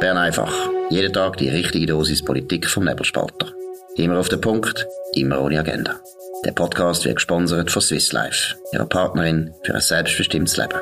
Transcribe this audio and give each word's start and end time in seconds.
Bern 0.00 0.16
einfach. 0.16 0.52
Jeden 0.90 1.12
Tag 1.12 1.38
die 1.38 1.48
richtige 1.48 1.86
Dosis 1.86 2.24
Politik 2.24 2.68
vom 2.68 2.84
Nebelspalter. 2.84 3.52
Immer 3.96 4.20
auf 4.20 4.28
den 4.28 4.40
Punkt, 4.40 4.86
immer 5.14 5.40
ohne 5.40 5.58
Agenda. 5.58 5.96
Der 6.44 6.52
Podcast 6.52 7.04
wird 7.04 7.16
gesponsert 7.16 7.70
von 7.72 7.82
Swiss 7.82 8.12
Life, 8.12 8.54
ihrer 8.72 8.86
Partnerin 8.86 9.52
für 9.64 9.74
ein 9.74 9.80
selbstbestimmtes 9.80 10.56
Leben. 10.56 10.78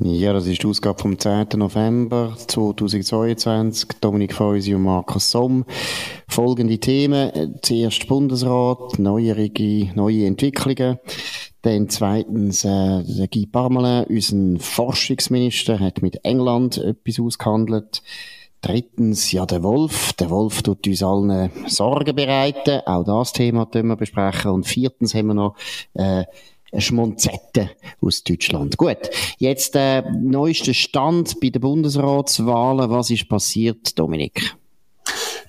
Ja, 0.00 0.32
das 0.32 0.46
ist 0.46 0.62
die 0.62 0.66
Ausgabe 0.66 1.00
vom 1.00 1.18
10. 1.18 1.48
November 1.56 2.34
2022. 2.46 3.88
Dominik 4.00 4.34
Feusi 4.34 4.74
und 4.74 4.82
Markus 4.82 5.30
Somm. 5.30 5.66
Folgende 6.26 6.78
Themen. 6.78 7.58
Zuerst 7.62 8.08
Bundesrat, 8.08 8.98
neuerige, 8.98 9.94
neue 9.94 10.26
Entwicklungen. 10.26 10.98
Dann 11.64 11.88
zweitens, 11.88 12.62
äh, 12.66 13.26
Guy 13.32 13.46
Parmelin, 13.46 14.04
unser 14.04 14.62
Forschungsminister, 14.62 15.80
hat 15.80 16.02
mit 16.02 16.22
England 16.22 16.76
etwas 16.76 17.18
ausgehandelt. 17.18 18.02
Drittens, 18.60 19.32
ja, 19.32 19.46
der 19.46 19.62
Wolf. 19.62 20.12
Der 20.12 20.28
Wolf 20.28 20.62
tut 20.62 20.86
uns 20.86 21.02
allen 21.02 21.50
Sorgen 21.66 22.14
bereiten. 22.14 22.82
Auch 22.84 23.04
das 23.04 23.32
Thema 23.32 23.64
können 23.64 23.88
wir 23.88 23.96
besprechen. 23.96 24.50
Und 24.50 24.66
viertens 24.66 25.14
haben 25.14 25.28
wir 25.28 25.34
noch, 25.34 25.56
äh, 25.94 26.24
eine 26.70 26.80
Schmonzette 26.82 27.70
aus 28.02 28.22
Deutschland. 28.24 28.76
Gut, 28.76 28.98
jetzt 29.38 29.74
der 29.74 30.04
äh, 30.04 30.10
neueste 30.20 30.74
Stand 30.74 31.40
bei 31.40 31.48
den 31.48 31.62
Bundesratswahlen. 31.62 32.90
Was 32.90 33.08
ist 33.08 33.26
passiert, 33.26 33.98
Dominik? 33.98 34.54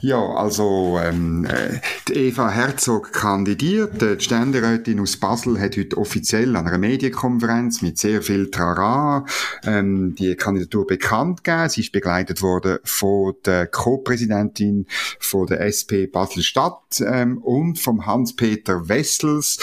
Ja, 0.01 0.19
also 0.19 0.99
ähm, 1.01 1.45
äh, 1.45 1.79
die 2.09 2.13
Eva 2.13 2.49
Herzog 2.49 3.13
kandidiert. 3.13 4.01
Die 4.01 4.19
Ständerätin 4.19 4.99
aus 4.99 5.17
Basel 5.17 5.59
hat 5.59 5.77
heute 5.77 5.97
offiziell 5.97 6.55
an 6.57 6.67
einer 6.67 6.77
Medienkonferenz 6.77 7.81
mit 7.81 7.97
sehr 7.97 8.21
viel 8.21 8.51
Trara 8.51 9.25
ähm, 9.63 10.13
die 10.15 10.35
Kandidatur 10.35 10.85
bekannt 10.85 11.43
gegeben. 11.43 11.69
Sie 11.69 11.81
ist 11.81 11.93
begleitet 11.93 12.41
worden 12.41 12.79
von 12.83 13.35
der 13.45 13.67
Co-Präsidentin 13.67 14.85
von 15.19 15.47
der 15.47 15.61
SP 15.63 16.07
Basel-Stadt 16.11 17.01
ähm, 17.01 17.37
und 17.37 17.79
vom 17.79 18.05
Hans-Peter 18.05 18.89
Wessels, 18.89 19.59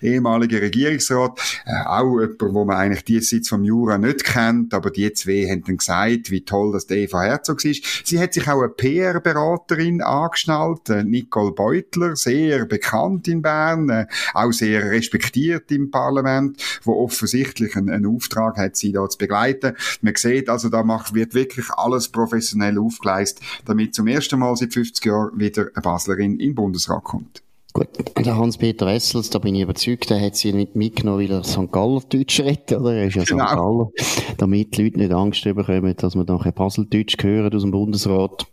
ehemaliger 0.00 0.62
Regierungsrat, 0.62 1.38
äh, 1.66 1.86
auch 1.86 2.18
jemand, 2.18 2.40
wo 2.54 2.64
man 2.64 2.76
eigentlich 2.76 3.04
die 3.04 3.20
Sitz 3.20 3.50
vom 3.50 3.62
Jura 3.62 3.98
nicht 3.98 4.24
kennt, 4.24 4.72
aber 4.72 4.90
die 4.90 5.12
zwei 5.12 5.46
haben 5.50 5.64
dann 5.64 5.76
gesagt, 5.76 6.30
wie 6.30 6.44
toll 6.44 6.72
das 6.72 6.88
Eva 6.90 7.22
Herzog 7.22 7.62
ist. 7.64 7.84
Sie 8.04 8.18
hat 8.18 8.32
sich 8.32 8.48
auch 8.48 8.62
eine 8.62 8.70
PR-Beratung 8.70 9.33
Beraterin 9.34 10.00
angeschnallt, 10.00 10.88
Nicole 11.04 11.52
Beutler, 11.52 12.14
sehr 12.14 12.66
bekannt 12.66 13.26
in 13.26 13.42
Bern, 13.42 13.90
äh, 13.90 14.06
auch 14.32 14.52
sehr 14.52 14.90
respektiert 14.90 15.70
im 15.72 15.90
Parlament, 15.90 16.62
wo 16.84 17.04
offensichtlich 17.04 17.76
einen, 17.76 17.90
einen 17.90 18.06
Auftrag 18.06 18.56
hat, 18.56 18.76
sie 18.76 18.92
da 18.92 19.08
zu 19.08 19.18
begleiten. 19.18 19.74
Man 20.02 20.14
sieht 20.14 20.48
also, 20.48 20.68
da 20.68 20.82
macht, 20.82 21.14
wird 21.14 21.34
wirklich 21.34 21.68
alles 21.70 22.08
professionell 22.08 22.78
aufgeleistet, 22.78 23.44
damit 23.64 23.94
zum 23.94 24.06
ersten 24.06 24.38
Mal 24.38 24.54
seit 24.56 24.72
50 24.72 25.04
Jahren 25.04 25.38
wieder 25.38 25.66
eine 25.74 25.82
Baslerin 25.82 26.32
in 26.32 26.38
den 26.38 26.54
Bundesrat 26.54 27.02
kommt. 27.04 27.42
Gut, 27.72 27.88
der 28.16 28.36
Hans-Peter 28.36 28.86
Wessels, 28.86 29.30
da 29.30 29.40
bin 29.40 29.56
ich 29.56 29.62
überzeugt, 29.62 30.08
der 30.08 30.20
hat 30.20 30.36
sie 30.36 30.52
nicht 30.52 30.76
mitgenommen, 30.76 31.18
weil 31.18 31.32
er 31.32 31.42
St. 31.42 31.72
Galler 31.72 32.02
Deutsch 32.08 32.38
redet, 32.38 32.72
oder? 32.72 32.94
Er 32.94 33.08
ist 33.08 33.16
ja 33.16 33.24
genau. 33.24 33.46
St. 33.46 33.56
Galler. 33.56 34.36
Damit 34.38 34.76
die 34.76 34.84
Leute 34.84 34.98
nicht 34.98 35.12
Angst 35.12 35.42
bekommen, 35.42 35.92
dass 35.96 36.14
wir 36.14 36.22
nachher 36.22 36.52
Basel-Deutsch 36.52 37.16
hören 37.20 37.52
aus 37.52 37.62
dem 37.62 37.72
Bundesrat 37.72 38.46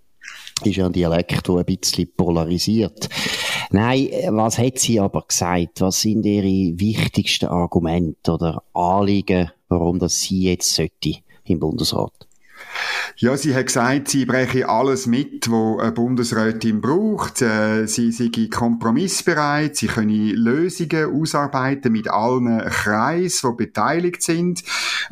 ist 0.66 0.76
ja 0.78 0.86
ein 0.86 0.94
Dialekt, 0.94 1.48
der 1.48 1.56
ein 1.56 1.66
bisschen 1.66 2.12
polarisiert. 2.16 3.09
Nein, 3.72 4.09
was 4.30 4.58
hat 4.58 4.80
sie 4.80 5.00
aber 5.00 5.23
gesagt? 5.28 5.81
Was 5.81 6.02
sind 6.02 6.26
ihre 6.26 6.80
wichtigsten 6.80 7.48
Argumente 7.48 8.34
oder 8.34 8.64
Anliegen, 8.73 9.52
warum 9.70 10.00
das 10.00 10.20
sie 10.20 10.44
jetzt 10.44 10.73
sollte 10.73 11.16
im 11.45 11.59
Bundesrat? 11.59 12.28
Ja, 13.22 13.38
sie 13.38 13.53
hat 13.53 13.67
gesagt, 13.67 14.08
sie 14.08 14.25
breche 14.25 14.67
alles 14.67 15.05
mit, 15.05 15.48
wo 15.52 15.77
eine 15.77 15.92
Bundesrätin 15.92 16.82
braucht. 16.82 17.43
Äh, 17.43 17.86
sie 17.86 18.11
sei 18.11 18.32
kompromissbereit, 18.49 19.76
sie 19.76 19.86
könne 19.86 20.32
Lösungen 20.33 21.14
ausarbeiten 21.14 21.92
mit 21.92 22.08
allen 22.08 22.61
Kreisen, 22.61 23.52
die 23.52 23.65
beteiligt 23.65 24.23
sind. 24.23 24.64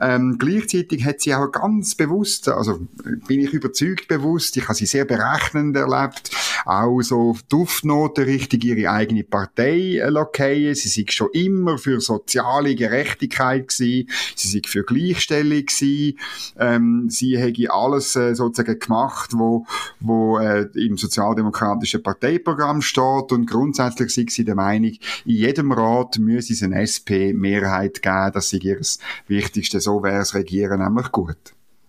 Ähm, 0.01 0.37
gleichzeitig 0.39 1.05
hat 1.05 1.21
sie 1.21 1.35
auch 1.35 1.51
ganz 1.51 1.93
bewusst, 1.93 2.49
also 2.49 2.79
bin 3.27 3.41
ich 3.41 3.53
überzeugt 3.53 4.07
bewusst, 4.07 4.57
ich 4.57 4.63
habe 4.63 4.73
sie 4.73 4.87
sehr 4.87 5.05
berechnend 5.05 5.77
erlebt, 5.77 6.31
auch 6.65 7.01
so 7.01 7.37
Duftnoten 7.47 8.23
richtig 8.23 8.63
ihre 8.63 8.89
eigene 8.89 9.23
Partei 9.23 10.01
lokieren. 10.07 10.73
Sie 10.73 10.89
sei 10.89 11.05
schon 11.09 11.29
immer 11.33 11.77
für 11.77 12.01
soziale 12.01 12.73
Gerechtigkeit 12.73 13.67
gewesen, 13.67 14.09
sie 14.35 14.47
sei 14.47 14.61
für 14.65 14.83
Gleichstellung 14.83 15.63
gewesen, 15.63 16.17
ähm, 16.57 17.05
sie 17.09 17.37
hätte 17.37 17.71
alles 17.71 17.98
äh, 18.15 18.35
sozusagen 18.35 18.79
gemacht, 18.79 19.31
wo, 19.33 19.65
wo 19.99 20.37
äh, 20.37 20.67
im 20.75 20.97
sozialdemokratischen 20.97 22.03
Parteiprogramm 22.03 22.81
steht 22.81 23.31
und 23.31 23.45
grundsätzlich 23.45 24.11
sind 24.11 24.31
sie 24.31 24.45
der 24.45 24.55
Meinung, 24.55 24.91
in 25.25 25.35
jedem 25.35 25.71
Rat 25.71 26.17
müsse 26.19 26.53
es 26.53 26.63
eine 26.63 26.81
SP-Mehrheit 26.81 28.01
geben, 28.01 28.31
das 28.33 28.49
sei 28.49 28.57
ihr 28.61 28.79
Wichtigste, 29.27 29.79
so 29.79 30.03
wäre 30.03 30.19
das 30.19 30.33
Regieren 30.33 30.81
nämlich 30.81 31.11
gut. 31.11 31.37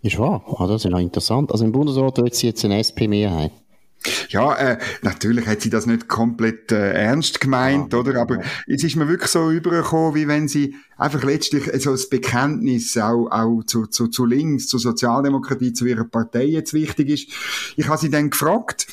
Ist 0.03 0.19
wahr, 0.19 0.43
ah, 0.57 0.67
das 0.67 0.85
ist 0.85 0.91
noch 0.91 0.99
interessant. 0.99 1.53
Also 1.53 1.65
im 1.65 1.73
Bundesrat 1.73 2.17
wird 2.19 2.35
sie 2.35 2.47
jetzt 2.47 2.65
eine 2.65 2.79
SP-Mehrheit. 2.81 3.53
Ja, 4.31 4.55
äh, 4.55 4.79
natürlich 5.03 5.47
hat 5.47 5.61
sie 5.61 5.71
das 5.71 5.87
nicht 5.87 6.09
komplett 6.09 6.73
äh, 6.73 6.93
ernst 6.93 7.41
gemeint, 7.41 7.93
ja, 7.93 7.99
oder? 7.99 8.21
Aber 8.21 8.37
ja. 8.37 8.43
es 8.67 8.83
ist 8.83 8.97
mir 8.97 9.09
wirklich 9.09 9.31
so 9.31 9.51
übergekommen, 9.51 10.15
wie 10.15 10.27
wenn 10.27 10.49
sie 10.49 10.75
einfach 10.97 11.23
letztlich 11.23 11.65
so 11.83 11.91
das 11.91 12.09
Bekenntnis 12.09 12.97
auch, 12.97 13.29
auch 13.31 13.63
zu, 13.65 13.87
zu, 13.87 14.09
zu 14.09 14.25
links, 14.25 14.69
zur 14.69 14.81
Sozialdemokratie, 14.81 15.73
zu 15.73 15.85
ihrer 15.85 16.05
Partei 16.05 16.45
jetzt 16.45 16.73
wichtig 16.73 17.09
ist. 17.09 17.29
Ich 17.77 17.89
habe 17.89 17.99
sie 17.99 18.11
dann 18.11 18.31
gefragt, 18.31 18.87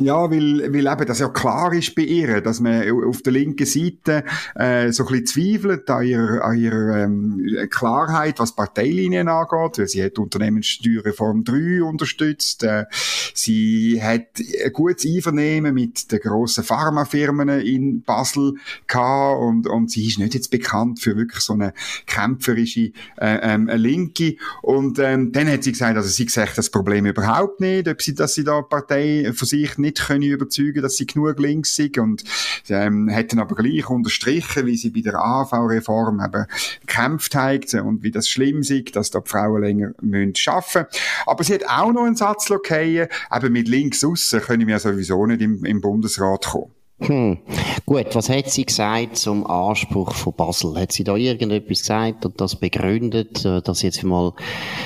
ja, 0.00 0.28
weil, 0.28 0.72
weil 0.72 0.86
eben 0.86 1.06
das 1.06 1.20
ja 1.20 1.28
klar 1.28 1.72
ist 1.72 1.94
bei 1.94 2.02
ihr, 2.02 2.40
dass 2.40 2.58
man 2.58 2.90
auf 3.04 3.22
der 3.22 3.32
linken 3.32 3.66
Seite 3.66 4.24
äh, 4.56 4.90
so 4.90 5.06
ein 5.06 5.22
bisschen 5.22 5.60
zweifelt 5.62 5.88
an 5.88 6.04
ihrer, 6.04 6.44
an 6.44 6.58
ihrer 6.58 7.04
ähm, 7.04 7.68
Klarheit, 7.70 8.40
was 8.40 8.56
Parteilinien 8.56 9.28
angeht. 9.28 9.78
Weil 9.78 9.86
sie 9.86 10.02
hat 10.02 10.18
Unternehmenssteuerreform 10.18 11.44
3 11.44 11.84
unterstützt. 11.84 12.64
Äh, 12.64 12.86
sie 13.34 14.00
hat 14.02 14.26
ein 14.64 14.72
gutes 14.72 15.06
Einvernehmen 15.06 15.74
mit 15.74 16.10
den 16.10 16.18
grossen 16.18 16.64
Pharmafirmen 16.64 17.60
in 17.60 18.02
Basel 18.02 18.54
gehabt 18.88 19.40
und, 19.40 19.68
und 19.68 19.90
sie 19.92 20.08
ist 20.08 20.18
nicht 20.18 20.34
jetzt 20.34 20.50
bekannt 20.50 21.00
für 21.00 21.16
wirklich 21.16 21.40
so 21.40 21.52
eine 21.52 21.72
kämpferische 22.06 22.92
äh, 23.20 23.38
ähm, 23.42 23.70
Linke. 23.72 24.36
Und 24.62 24.98
ähm, 24.98 25.30
dann 25.30 25.48
hat 25.48 25.62
sie 25.62 25.72
gesagt, 25.72 25.96
also 25.96 26.08
sie 26.08 26.24
sieht 26.24 26.58
das 26.58 26.70
Problem 26.70 27.06
überhaupt 27.06 27.60
nicht, 27.60 27.86
ob 27.86 28.02
sie, 28.02 28.14
dass 28.14 28.34
sie 28.34 28.42
da 28.42 28.60
Partei 28.62 29.30
für 29.32 29.46
sich 29.46 29.78
nicht 29.84 30.06
können 30.06 30.22
überzeugen, 30.22 30.82
dass 30.82 30.96
sie 30.96 31.06
genug 31.06 31.38
links 31.38 31.76
sind 31.76 31.98
und 31.98 32.24
ähm, 32.68 33.08
hätten 33.08 33.38
aber 33.38 33.54
gleich 33.54 33.88
unterstrichen, 33.88 34.66
wie 34.66 34.76
sie 34.76 34.90
bei 34.90 35.00
der 35.00 35.18
AV-Reform 35.18 36.20
eben 36.24 36.46
gekämpft 36.80 37.34
haben 37.34 37.80
und 37.82 38.02
wie 38.02 38.10
das 38.10 38.28
schlimm 38.28 38.60
ist, 38.60 38.96
dass 38.96 39.10
da 39.10 39.20
die 39.20 39.28
Frauen 39.28 39.62
länger 39.62 39.92
müssen 40.00 40.34
arbeiten 40.46 40.86
Aber 41.26 41.44
sie 41.44 41.54
hat 41.54 41.68
auch 41.68 41.92
noch 41.92 42.04
einen 42.04 42.16
Satz 42.16 42.48
lokieren, 42.48 43.08
eben 43.34 43.52
mit 43.52 43.68
links 43.68 44.04
aussen 44.04 44.40
können 44.40 44.66
wir 44.66 44.78
sowieso 44.78 45.26
nicht 45.26 45.42
im, 45.42 45.64
im 45.64 45.80
Bundesrat 45.80 46.46
kommen. 46.46 46.72
Hm. 47.00 47.38
Gut, 47.86 48.14
was 48.14 48.28
hat 48.28 48.50
sie 48.50 48.64
gesagt 48.64 49.16
zum 49.16 49.46
Anspruch 49.46 50.14
von 50.14 50.32
Basel? 50.32 50.78
Hat 50.78 50.92
sie 50.92 51.02
da 51.02 51.16
irgendetwas 51.16 51.80
gesagt 51.80 52.24
und 52.24 52.40
das 52.40 52.56
begründet, 52.56 53.44
äh, 53.44 53.60
dass 53.60 53.82
jetzt 53.82 54.02
mal 54.04 54.32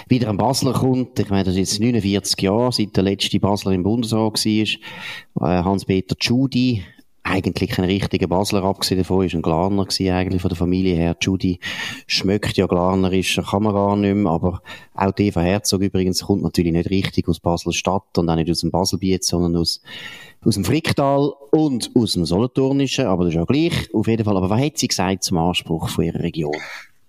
wieder 0.09 0.31
ein 0.31 0.39
Basler 0.39 0.73
kommt? 0.73 1.21
Ich 1.21 1.29
meine, 1.29 1.45
das 1.45 1.55
ist 1.55 1.73
jetzt 1.73 1.81
49 1.81 2.41
Jahre, 2.41 2.73
seit 2.73 2.97
der 2.97 3.05
letzte 3.05 3.39
Basler 3.39 3.73
im 3.73 3.83
Bundesrat 3.83 4.45
war. 4.45 5.49
Äh, 5.49 5.65
Hans-Peter 5.65 6.17
Tschudi, 6.17 6.83
eigentlich 7.29 7.79
ein 7.79 7.85
richtiger 7.85 8.27
Basler, 8.27 8.65
abgesehen 8.65 8.99
davon, 8.99 9.27
ist 9.27 9.35
ein 9.35 9.43
Glarner 9.43 9.85
gewesen, 9.85 10.11
eigentlich 10.11 10.43
von 10.43 10.49
der 10.49 10.57
Familie 10.57 10.97
her. 10.97 11.17
Judy 11.21 11.59
schmeckt 12.07 12.57
ja 12.57 12.67
glarnerisch, 12.67 13.41
kann 13.51 13.63
man 13.63 13.75
gar 13.75 13.97
nicht 13.97 14.15
mehr, 14.15 14.33
aber 14.33 14.63
auch 14.95 15.13
Eva 15.17 15.41
Herzog 15.41 15.83
übrigens 15.83 16.23
kommt 16.23 16.43
natürlich 16.43 16.73
nicht 16.73 16.91
richtig 16.91 17.29
aus 17.29 17.41
Basel-Stadt 17.41 18.17
und 18.17 18.29
auch 18.29 18.37
nicht 18.37 18.51
aus 18.51 18.61
dem 18.61 18.71
Baselbiet, 18.71 19.25
sondern 19.25 19.57
aus 19.57 19.81
aus 20.45 20.55
dem 20.55 20.65
Fricktal 20.65 21.33
und 21.51 21.91
aus 21.95 22.13
dem 22.13 22.25
Solothurnischen, 22.25 23.07
aber 23.07 23.25
das 23.25 23.35
ist 23.35 23.41
auch 23.41 23.47
gleich, 23.47 23.93
auf 23.93 24.07
jeden 24.07 24.25
Fall. 24.25 24.37
Aber 24.37 24.49
was 24.49 24.61
hat 24.61 24.79
sie 24.79 24.89
gesagt 24.89 25.25
zum 25.25 25.39
Anspruch 25.39 25.89
von 25.89 26.05
ihrer 26.05 26.21
Region? 26.21 26.55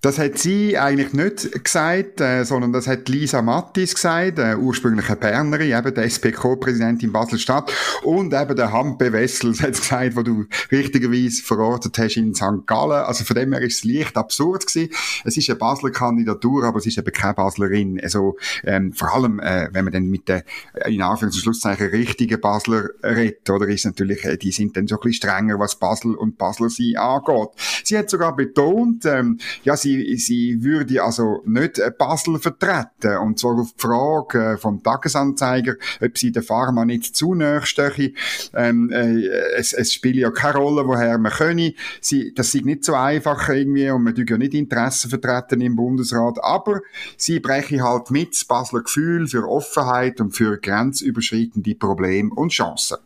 Das 0.01 0.17
hat 0.17 0.37
sie 0.37 0.77
eigentlich 0.77 1.11
nicht 1.11 1.61
gesagt, 1.61 2.21
äh, 2.21 2.45
sondern 2.45 2.71
das 2.71 2.87
hat 2.87 3.09
Lisa 3.09 3.41
Mattis 3.41 3.95
gesagt, 3.95 4.39
äh, 4.39 4.55
ursprüngliche 4.55 5.17
Bernerin, 5.17 5.77
eben 5.77 5.93
der 5.93 6.05
SPK-Präsidentin 6.05 7.11
Basel-Stadt. 7.11 7.73
Und 8.03 8.33
eben 8.33 8.55
der 8.55 8.71
Hampe 8.71 9.11
Wessels 9.11 9.61
hat 9.61 9.73
gesagt, 9.73 10.15
wo 10.15 10.21
du 10.21 10.45
richtigerweise 10.71 11.43
verortet 11.43 11.97
hast 11.97 12.15
in 12.15 12.33
St. 12.33 12.65
Gallen. 12.65 13.03
Also 13.03 13.25
von 13.25 13.35
dem 13.35 13.51
her 13.51 13.61
ist 13.61 13.79
es 13.79 13.83
leicht 13.83 14.15
absurd 14.15 14.67
gewesen. 14.67 14.93
Es 15.25 15.35
ist 15.35 15.49
eine 15.49 15.59
Basler 15.59 15.91
Kandidatur, 15.91 16.63
aber 16.63 16.77
es 16.77 16.85
ist 16.85 16.97
eben 16.97 17.11
keine 17.11 17.33
Baslerin. 17.33 17.99
Also, 18.01 18.37
ähm, 18.63 18.93
vor 18.93 19.13
allem, 19.13 19.41
äh, 19.41 19.67
wenn 19.73 19.83
man 19.83 19.91
dann 19.91 20.05
mit 20.05 20.29
den, 20.29 20.43
äh, 20.75 20.93
in 20.93 21.01
Anführungs- 21.01 21.33
und 21.33 21.41
Schlusszeichen, 21.41 21.87
richtigen 21.87 22.39
Basler 22.39 22.87
redet, 23.03 23.49
oder, 23.49 23.67
ist 23.67 23.83
natürlich, 23.83 24.23
äh, 24.23 24.37
die 24.37 24.53
sind 24.53 24.77
dann 24.77 24.87
so 24.87 24.95
ein 24.95 25.01
bisschen 25.01 25.29
strenger, 25.29 25.59
was 25.59 25.77
Basel 25.77 26.15
und 26.15 26.37
Basler 26.37 26.69
sie 26.69 26.95
angeht. 26.95 27.49
Sie 27.83 27.97
hat 27.97 28.09
sogar 28.09 28.33
betont, 28.33 29.05
ähm, 29.05 29.39
ja, 29.63 29.75
sie 29.75 29.88
sie, 29.89 30.17
sie 30.17 30.63
würde 30.63 31.03
also 31.03 31.41
nicht 31.45 31.81
Basel 31.97 32.39
vertreten. 32.39 33.17
Und 33.17 33.39
zwar 33.39 33.59
auf 33.59 33.73
die 33.73 33.81
Frage 33.81 34.57
vom 34.57 34.83
Tagesanzeiger, 34.83 35.75
ob 36.01 36.17
sie 36.17 36.31
der 36.31 36.43
Pharma 36.43 36.85
nicht 36.85 37.15
zu 37.15 37.33
nahe 37.33 37.65
stehe. 37.65 38.13
Ähm, 38.53 38.89
äh, 38.91 39.27
es, 39.57 39.73
es 39.73 39.93
spielt 39.93 40.15
ja 40.17 40.31
keine 40.31 40.59
Rolle, 40.59 40.85
woher 40.85 41.17
man 41.17 41.31
könne. 41.31 41.73
Sie, 42.01 42.33
das 42.33 42.53
ist 42.53 42.65
nicht 42.65 42.83
so 42.83 42.93
einfach 42.93 43.49
irgendwie 43.49 43.89
und 43.89 44.03
man 44.03 44.15
tut 44.15 44.29
ja 44.29 44.37
nicht 44.37 44.53
Interessen 44.53 45.09
vertreten 45.09 45.61
im 45.61 45.75
Bundesrat. 45.75 46.43
Aber 46.43 46.81
sie 47.17 47.39
breche 47.39 47.83
halt 47.83 48.11
mit 48.11 48.33
das 48.33 48.45
Basler 48.45 48.83
Gefühl 48.83 49.27
für 49.27 49.47
Offenheit 49.47 50.19
und 50.21 50.31
für 50.31 50.57
grenzüberschreitende 50.57 51.75
Probleme 51.75 52.31
und 52.33 52.51
Chancen. 52.51 52.97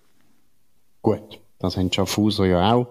Gut. 1.02 1.43
Das 1.64 1.78
haben 1.78 1.92
Schaffhauser 1.92 2.46
ja 2.46 2.74
auch. 2.74 2.88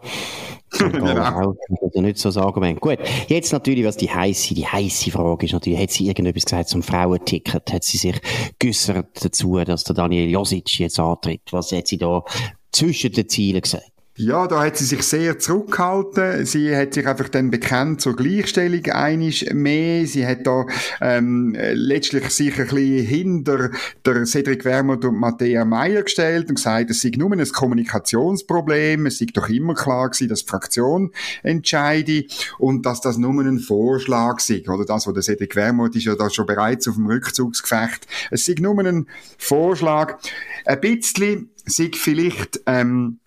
genau. 0.79 1.55
Also 1.83 2.01
nicht 2.01 2.17
so 2.17 2.31
das 2.31 2.39
Argument. 2.39 2.81
Gut, 2.81 2.99
jetzt 3.29 3.53
natürlich, 3.53 3.85
was 3.85 3.99
die 3.99 4.09
heiße, 4.09 4.55
die 4.55 4.67
heiße 4.67 5.11
Frage 5.11 5.45
ist 5.45 5.53
natürlich, 5.53 5.79
hat 5.79 5.91
sie 5.91 6.07
irgendetwas 6.07 6.47
gesagt 6.47 6.71
zum 6.71 6.83
Frauenticket? 6.83 7.71
Hat 7.71 7.85
sie 7.85 7.99
sich 7.99 8.19
geäussert 8.59 9.23
dazu, 9.23 9.59
dass 9.59 9.85
der 9.85 9.95
Daniel 9.95 10.31
Josic 10.31 10.79
jetzt 10.79 10.99
antritt? 10.99 11.43
Was 11.51 11.71
hat 11.73 11.87
sie 11.87 11.99
da 11.99 12.25
zwischen 12.73 13.13
den 13.13 13.29
Zielen 13.29 13.61
gesagt? 13.61 13.92
Ja, 14.23 14.47
da 14.47 14.63
hat 14.63 14.77
sie 14.77 14.85
sich 14.85 15.03
sehr 15.03 15.41
zurückgehalten. 15.41 16.47
Sie 16.47 16.77
hat 16.77 16.95
sich 16.95 17.09
einfach 17.09 17.29
dann 17.29 17.51
bekannt 17.51 18.01
zur 18.01 18.15
Gleichstellung 18.15 18.85
einisch 18.93 19.45
mehr. 19.53 20.07
Sie 20.07 20.25
hat 20.25 20.47
da 20.47 20.65
ähm, 21.01 21.57
letztlich 21.73 22.31
sich 22.31 22.57
ein 22.57 22.69
bisschen 22.69 23.05
hinter 23.05 23.71
der 24.07 24.25
Cedric 24.25 24.65
Wermuth 24.65 25.05
und 25.05 25.17
Matthäa 25.17 25.65
Meyer 25.65 26.05
gestellt 26.05 26.51
und 26.51 26.55
gesagt, 26.55 26.91
es 26.91 27.01
sei 27.01 27.11
nur 27.17 27.33
ein 27.33 27.45
Kommunikationsproblem. 27.45 29.07
Es 29.07 29.19
sei 29.19 29.27
doch 29.35 29.49
immer 29.49 29.75
klar 29.75 30.09
gewesen, 30.09 30.29
dass 30.29 30.45
die 30.45 30.51
Fraktion 30.51 31.11
entscheide 31.43 32.25
und 32.61 32.87
dass 32.87 33.01
das 33.01 33.19
nur 33.19 33.43
ein 33.43 33.59
Vorschlag 33.59 34.39
sei. 34.39 34.63
Oder 34.69 34.85
das, 34.85 35.09
was 35.09 35.15
der 35.15 35.25
Cedric 35.25 35.57
Wermuth 35.57 35.97
ist 35.97 36.05
ja 36.05 36.15
da 36.15 36.31
schon 36.31 36.47
bereits 36.47 36.87
auf 36.87 36.95
dem 36.95 37.07
Rückzugsgefecht. 37.07 38.07
Es 38.31 38.45
sei 38.45 38.55
nur 38.61 38.79
ein 38.79 39.09
Vorschlag. 39.37 40.21
Ein 40.65 40.81
bisschen 40.81 41.51
sei 41.67 41.91
vielleicht 41.93 42.61
ähm, 42.67 43.19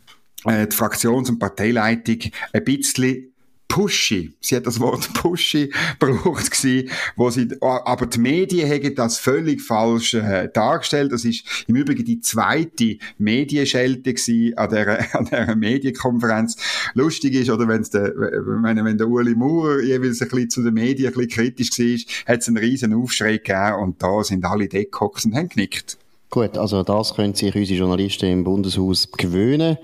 äh, 0.45 0.67
die 0.67 0.75
Fraktions- 0.75 1.29
und 1.29 1.39
Parteileitung 1.39 2.19
ein 2.53 2.63
bisschen 2.63 3.31
pushy. 3.67 4.33
Sie 4.39 4.55
hat 4.55 4.65
das 4.67 4.79
Wort 4.79 5.11
pushy 5.21 5.71
gebraucht 5.99 6.51
wo 7.15 7.29
sie, 7.29 7.49
aber 7.61 8.05
die 8.05 8.19
Medien 8.19 8.69
haben 8.69 8.95
das 8.95 9.17
völlig 9.17 9.61
falsch 9.61 10.13
äh, 10.13 10.49
dargestellt. 10.53 11.11
Das 11.11 11.25
ist 11.25 11.65
im 11.67 11.75
Übrigen 11.75 12.05
die 12.05 12.21
zweite 12.21 12.97
Medienschelte 13.17 14.13
gewesen 14.13 14.57
an 14.57 14.69
der, 14.69 15.15
an 15.15 15.25
der 15.25 15.55
Medienkonferenz. 15.55 16.55
Lustig 16.93 17.33
ist, 17.33 17.49
oder 17.49 17.67
wenn's 17.67 17.89
der, 17.89 18.13
wenn, 18.15 18.97
der 18.97 19.09
Uli 19.09 19.35
Maurer 19.35 19.81
jeweils 19.81 20.21
ein 20.21 20.29
bisschen 20.29 20.49
zu 20.49 20.63
den 20.63 20.73
Medien 20.73 21.13
ein 21.13 21.13
bisschen 21.13 21.29
kritisch 21.29 21.77
war, 21.77 22.33
hat 22.33 22.41
es 22.41 22.47
einen 22.47 22.57
riesen 22.57 22.93
Aufschrei 22.93 23.37
gegeben 23.37 23.75
und 23.81 24.01
da 24.01 24.23
sind 24.23 24.45
alle 24.45 24.67
Deckhocks 24.67 25.25
und 25.25 25.35
haben 25.35 25.49
genickt. 25.49 25.97
Gut, 26.31 26.57
also 26.57 26.83
das 26.83 27.13
können 27.13 27.33
sich 27.33 27.55
unsere 27.55 27.79
Journalisten 27.79 28.25
im 28.25 28.43
Bundeshaus 28.43 29.09
gewöhnen. 29.11 29.77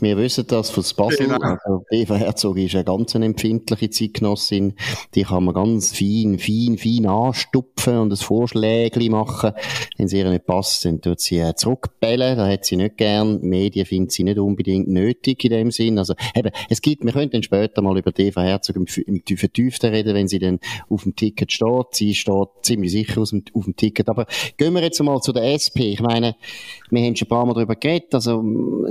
Wir 0.00 0.16
wissen 0.16 0.46
das 0.46 0.70
von 0.70 0.84
Basel. 0.96 1.26
Genau. 1.26 1.38
Also 1.40 1.84
Eva 1.90 2.14
Herzog 2.14 2.58
ist 2.58 2.74
eine 2.74 2.84
ganz 2.84 3.14
empfindliche 3.14 3.90
Zeitgenossin. 3.90 4.74
Die 5.14 5.22
kann 5.22 5.44
man 5.44 5.54
ganz 5.54 5.96
fein, 5.96 6.38
fein, 6.38 6.78
fein 6.78 7.06
anstupfen 7.06 7.98
und 7.98 8.12
ein 8.12 8.16
Vorschlägli 8.16 9.08
machen. 9.08 9.52
Wenn 9.96 10.06
es 10.06 10.12
ihr 10.12 10.28
nicht 10.30 10.46
passt, 10.46 10.84
dann 10.84 11.00
tut 11.00 11.20
sie 11.20 11.42
zurückbellen. 11.56 12.36
Da 12.36 12.46
hat 12.48 12.64
sie 12.64 12.76
nicht 12.76 12.96
gern. 12.98 13.40
Die 13.40 13.46
Medien 13.46 13.86
finden 13.86 14.10
sie 14.10 14.24
nicht 14.24 14.38
unbedingt 14.38 14.88
nötig 14.88 15.42
in 15.44 15.50
dem 15.50 15.70
Sinn. 15.70 15.98
Also 15.98 16.14
eben, 16.34 16.50
es 16.68 16.82
gibt, 16.82 17.04
wir 17.04 17.12
könnten 17.12 17.32
dann 17.32 17.42
später 17.42 17.82
mal 17.82 17.98
über 17.98 18.12
Eva 18.16 18.42
Herzog 18.42 18.76
im, 18.76 18.86
im 19.06 19.36
Vertieften 19.36 19.90
reden, 19.90 20.14
wenn 20.14 20.28
sie 20.28 20.38
dann 20.38 20.60
auf 20.90 21.02
dem 21.02 21.16
Ticket 21.16 21.50
steht. 21.50 21.86
Sie 21.92 22.14
steht 22.14 22.48
ziemlich 22.62 22.92
sicher 22.92 23.22
auf 23.22 23.30
dem 23.30 23.74
Ticket. 23.74 24.08
Aber 24.08 24.26
gehen 24.58 24.74
wir 24.74 24.82
jetzt 24.82 25.02
mal 25.02 25.20
zu 25.20 25.32
der 25.32 25.54
SP. 25.56 25.77
Ich 25.84 26.00
meine, 26.00 26.36
wir 26.90 27.02
haben 27.02 27.16
schon 27.16 27.26
ein 27.26 27.28
paar 27.28 27.46
Mal 27.46 27.54
darüber 27.54 27.76
geredet. 27.76 28.14
Also, 28.14 28.42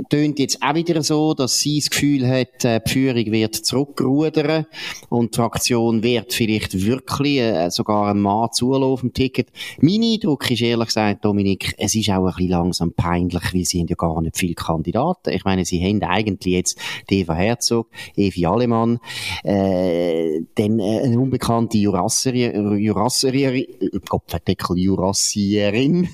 tönt 0.08 0.38
jetzt 0.38 0.62
auch 0.62 0.74
wieder 0.74 1.02
so, 1.02 1.34
dass 1.34 1.58
sie 1.58 1.78
das 1.78 1.90
Gefühl 1.90 2.28
hat, 2.28 2.64
äh, 2.64 2.80
die 2.86 2.90
Führung 2.90 3.26
wird 3.32 3.54
zurückrudern 3.54 4.66
und 5.08 5.34
die 5.34 5.36
Fraktion 5.36 6.02
wird 6.02 6.32
vielleicht 6.32 6.84
wirklich 6.84 7.38
äh, 7.38 7.70
sogar 7.70 8.08
ein 8.08 8.20
Mann 8.20 8.50
zulaufen 8.52 9.12
Ticket. 9.12 9.48
Mein 9.80 10.02
Eindruck 10.02 10.50
ist 10.50 10.62
ehrlich 10.62 10.86
gesagt, 10.86 11.24
Dominik, 11.24 11.74
es 11.78 11.94
ist 11.94 12.10
auch 12.10 12.26
ein 12.26 12.34
bisschen 12.34 12.50
langsam 12.50 12.92
peinlich, 12.92 13.54
weil 13.54 13.64
sie 13.64 13.80
haben 13.80 13.88
ja 13.88 13.96
gar 13.96 14.20
nicht 14.22 14.38
viele 14.38 14.54
Kandidaten. 14.54 15.30
Ich 15.30 15.44
meine, 15.44 15.64
sie 15.64 15.82
haben 15.84 16.02
eigentlich 16.02 16.54
jetzt 16.54 16.78
Eva 17.08 17.34
Herzog, 17.34 17.88
Evi 18.16 18.46
Allemann, 18.46 18.98
äh, 19.44 20.40
dann 20.54 20.78
äh, 20.78 21.00
eine 21.00 21.18
unbekannte 21.18 21.78
Jurassierin, 21.78 22.78
Jurassierin, 22.78 23.66
Kopfdeckel 24.08 24.78
Jurassierin 24.78 26.08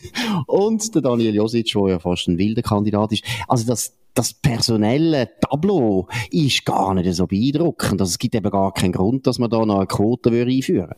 und 0.67 0.95
der 0.95 1.03
Daniel 1.03 1.35
Josic, 1.35 1.73
der 1.73 1.89
ja 1.89 1.99
fast 1.99 2.29
ein 2.29 2.39
wilder 2.39 2.63
Kandidat 2.63 3.13
ist. 3.13 3.25
Also 3.49 3.67
das, 3.67 3.97
das 4.15 4.33
personelle 4.33 5.31
Tableau 5.41 6.09
ist 6.31 6.65
gar 6.65 6.95
nicht 6.95 7.13
so 7.15 7.27
beeindruckend. 7.27 8.01
Also 8.01 8.11
es 8.11 8.19
gibt 8.19 8.35
eben 8.35 8.51
gar 8.51 8.73
keinen 8.73 8.93
Grund, 8.93 9.27
dass 9.27 9.39
man 9.39 9.51
da 9.51 9.65
noch 9.65 9.79
eine 9.79 9.87
Quote 9.87 10.31
einführen 10.31 10.89
würde. 10.89 10.97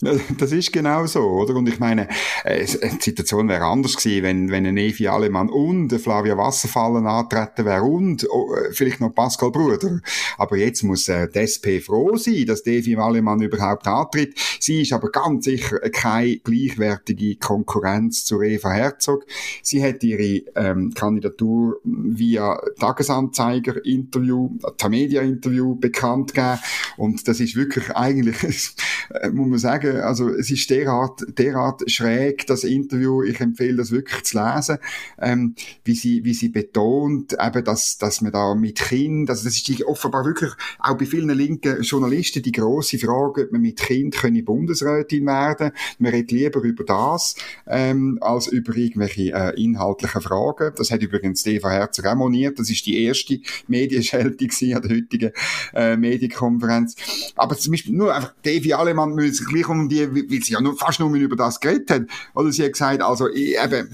Das 0.38 0.52
ist 0.52 0.72
genau 0.72 1.06
so, 1.06 1.20
oder? 1.20 1.56
Und 1.56 1.68
ich 1.68 1.78
meine, 1.78 2.08
äh, 2.44 2.64
die 2.64 3.00
Situation 3.00 3.48
wäre 3.48 3.64
anders 3.64 3.96
gewesen, 3.96 4.22
wenn, 4.22 4.50
wenn 4.50 4.66
ein 4.66 4.76
Evi 4.76 5.08
Alemann 5.08 5.48
und 5.48 5.92
ein 5.92 5.98
Flavia 5.98 6.36
Wasserfallen 6.36 7.06
antreten 7.06 7.64
wäre 7.64 7.82
und 7.82 8.26
oh, 8.30 8.54
äh, 8.54 8.72
vielleicht 8.72 9.00
noch 9.00 9.14
Pascal 9.14 9.50
Bruder. 9.50 10.00
Aber 10.36 10.56
jetzt 10.56 10.82
muss 10.82 11.08
äh, 11.08 11.28
die 11.28 11.40
SP 11.42 11.80
froh 11.80 12.16
sein, 12.16 12.46
dass 12.46 12.66
Evi 12.66 12.96
Alemann 12.96 13.42
überhaupt 13.42 13.86
antritt. 13.86 14.38
Sie 14.60 14.82
ist 14.82 14.92
aber 14.92 15.10
ganz 15.10 15.44
sicher 15.46 15.78
keine 15.90 16.38
gleichwertige 16.38 17.36
Konkurrenz 17.36 18.24
zu 18.24 18.42
Eva 18.42 18.70
Herzog. 18.70 19.26
Sie 19.62 19.82
hat 19.82 20.02
ihre 20.04 20.42
ähm, 20.54 20.92
Kandidatur 20.94 21.80
via 21.84 22.60
Tagesanzeiger-Interview, 22.78 24.58
Tamedia-Interview 24.76 25.74
bekannt 25.74 26.34
gegeben. 26.34 26.58
Und 26.96 27.26
das 27.26 27.40
ist 27.40 27.56
wirklich 27.56 27.90
eigentlich, 27.90 28.36
muss 29.32 29.48
man 29.48 29.58
sagen, 29.58 29.87
sagen, 29.92 30.02
also 30.02 30.28
es 30.28 30.50
ist 30.50 30.68
derart, 30.70 31.24
derart 31.38 31.90
schräg, 31.90 32.46
das 32.46 32.64
Interview. 32.64 33.22
Ich 33.22 33.40
empfehle 33.40 33.76
das 33.76 33.90
wirklich 33.90 34.24
zu 34.24 34.38
lesen, 34.38 34.78
ähm, 35.20 35.54
wie 35.84 35.94
sie, 35.94 36.24
wie 36.24 36.34
sie 36.34 36.48
betont, 36.48 37.36
eben, 37.40 37.64
dass, 37.64 37.98
dass 37.98 38.20
man 38.20 38.32
da 38.32 38.54
mit 38.54 38.78
Kind, 38.78 39.30
also 39.30 39.44
das 39.44 39.56
ist 39.56 39.84
offenbar 39.84 40.24
wirklich 40.24 40.50
auch 40.78 40.96
bei 40.96 41.06
vielen 41.06 41.30
linken 41.30 41.82
Journalisten 41.82 42.42
die 42.42 42.52
große 42.52 42.98
Frage, 42.98 43.44
ob 43.44 43.52
man 43.52 43.60
mit 43.60 43.78
Kind 43.80 44.14
können 44.14 44.44
Bundesrätin 44.44 45.26
werden. 45.26 45.72
Man 45.98 46.12
redet 46.12 46.32
lieber 46.32 46.62
über 46.62 46.84
das, 46.84 47.34
ähm, 47.66 48.18
als 48.20 48.48
über 48.48 48.76
irgendwelche 48.76 49.32
äh, 49.32 49.62
inhaltlichen 49.62 50.20
Fragen. 50.20 50.72
Das 50.76 50.90
hat 50.90 51.02
übrigens 51.02 51.46
Eva 51.46 51.70
Herzog 51.70 52.06
auch 52.06 52.14
moniert. 52.14 52.58
Das 52.58 52.70
ist 52.70 52.86
die 52.86 53.04
erste 53.04 53.40
Medienschaltung 53.66 54.48
an 54.74 54.82
der 54.82 54.96
heutigen 54.96 55.32
äh, 55.74 55.96
Medienkonferenz. 55.96 56.96
Aber 57.36 57.56
zum 57.56 57.72
Beispiel 57.72 57.94
nur 57.94 58.14
einfach 58.14 58.34
Devi 58.44 58.72
Alemann 58.72 59.14
müssen 59.14 59.46
gleich 59.46 59.68
um 59.68 59.77
um 59.80 59.88
die, 59.88 60.08
weil 60.12 60.42
sie 60.42 60.52
ja 60.52 60.60
nur, 60.60 60.76
fast 60.76 61.00
nur 61.00 61.14
über 61.14 61.36
das 61.36 61.60
geredet 61.60 61.90
hat. 61.90 62.02
Oder 62.34 62.52
sie 62.52 62.64
hat 62.64 62.72
gesagt, 62.72 63.02
also 63.02 63.28
eben, 63.28 63.88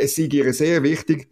es 0.00 0.16
sei 0.16 0.22
ihr 0.24 0.52
sehr 0.52 0.82
wichtig, 0.82 1.28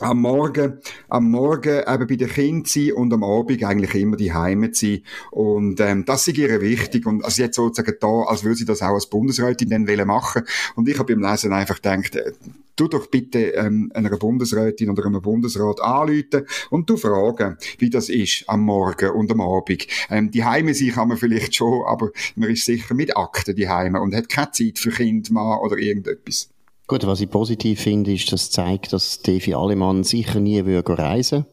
am 0.00 0.20
Morgen, 0.20 0.78
am 1.08 1.30
Morgen 1.30 1.82
eben 1.86 2.06
bei 2.06 2.16
den 2.16 2.28
Kindern 2.28 2.64
sein 2.66 2.92
und 2.92 3.12
am 3.12 3.24
Abend 3.24 3.62
eigentlich 3.64 3.94
immer 3.94 4.16
die 4.16 4.32
Heime 4.32 4.70
sein. 4.72 5.02
Und 5.30 5.80
ähm, 5.80 6.04
das 6.04 6.28
ist 6.28 6.38
ihr 6.38 6.60
wichtig. 6.60 7.06
Und 7.06 7.24
also 7.24 7.42
jetzt 7.42 7.56
sozusagen 7.56 7.96
da, 8.00 8.22
als 8.26 8.44
würde 8.44 8.56
sie 8.56 8.64
das 8.64 8.82
auch 8.82 8.94
als 8.94 9.06
Bundesrätin 9.06 9.70
dann 9.70 10.06
machen 10.06 10.42
Und 10.76 10.88
ich 10.88 10.98
habe 10.98 11.14
beim 11.14 11.28
Lesen 11.28 11.52
einfach 11.52 11.76
gedacht, 11.76 12.14
äh, 12.14 12.32
tu 12.76 12.86
doch 12.86 13.08
bitte 13.08 13.38
ähm, 13.54 13.90
einer 13.92 14.16
Bundesrätin 14.16 14.90
oder 14.90 15.04
einem 15.06 15.20
Bundesrat 15.20 15.82
anrufen 15.82 16.46
und 16.70 16.88
du 16.88 16.96
fragen, 16.96 17.58
wie 17.78 17.90
das 17.90 18.08
ist 18.08 18.44
am 18.46 18.62
Morgen 18.62 19.10
und 19.10 19.30
am 19.32 19.40
Abend. 19.40 19.86
Ähm, 20.10 20.30
die 20.30 20.44
Heime 20.44 20.74
sein 20.74 20.92
kann 20.92 21.08
man 21.08 21.16
vielleicht 21.16 21.56
schon, 21.56 21.84
aber 21.86 22.10
man 22.36 22.50
ist 22.50 22.64
sicher 22.64 22.94
mit 22.94 23.16
Akten 23.16 23.56
die 23.56 23.68
Heime 23.68 24.00
und 24.00 24.14
hat 24.14 24.28
keine 24.28 24.52
Zeit 24.52 24.78
für 24.78 24.90
Kind, 24.90 25.30
Mann 25.30 25.58
oder 25.58 25.76
irgendetwas. 25.76 26.50
Gut, 26.88 27.06
was 27.06 27.20
ich 27.20 27.28
positiv 27.28 27.82
finde, 27.82 28.14
ist, 28.14 28.32
dass 28.32 28.44
es 28.44 28.50
zeigt, 28.50 28.94
dass 28.94 29.20
Devi 29.20 29.52
Alemann 29.52 30.04
sicher 30.04 30.40
nie 30.40 30.64
würde 30.64 30.98
reisen 30.98 31.44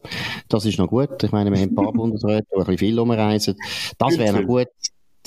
Das 0.48 0.64
ist 0.64 0.78
noch 0.78 0.88
gut. 0.88 1.22
Ich 1.22 1.30
meine, 1.30 1.52
wir 1.52 1.60
haben 1.60 1.68
ein 1.68 1.74
paar 1.74 1.92
Bundesräte, 1.92 2.46
die 2.50 2.54
ein 2.54 2.58
bisschen 2.60 2.78
viel 2.78 2.98
umreisen. 2.98 3.54
Das 3.98 4.16
wäre 4.16 4.40
noch 4.40 4.46
gut 4.46 4.68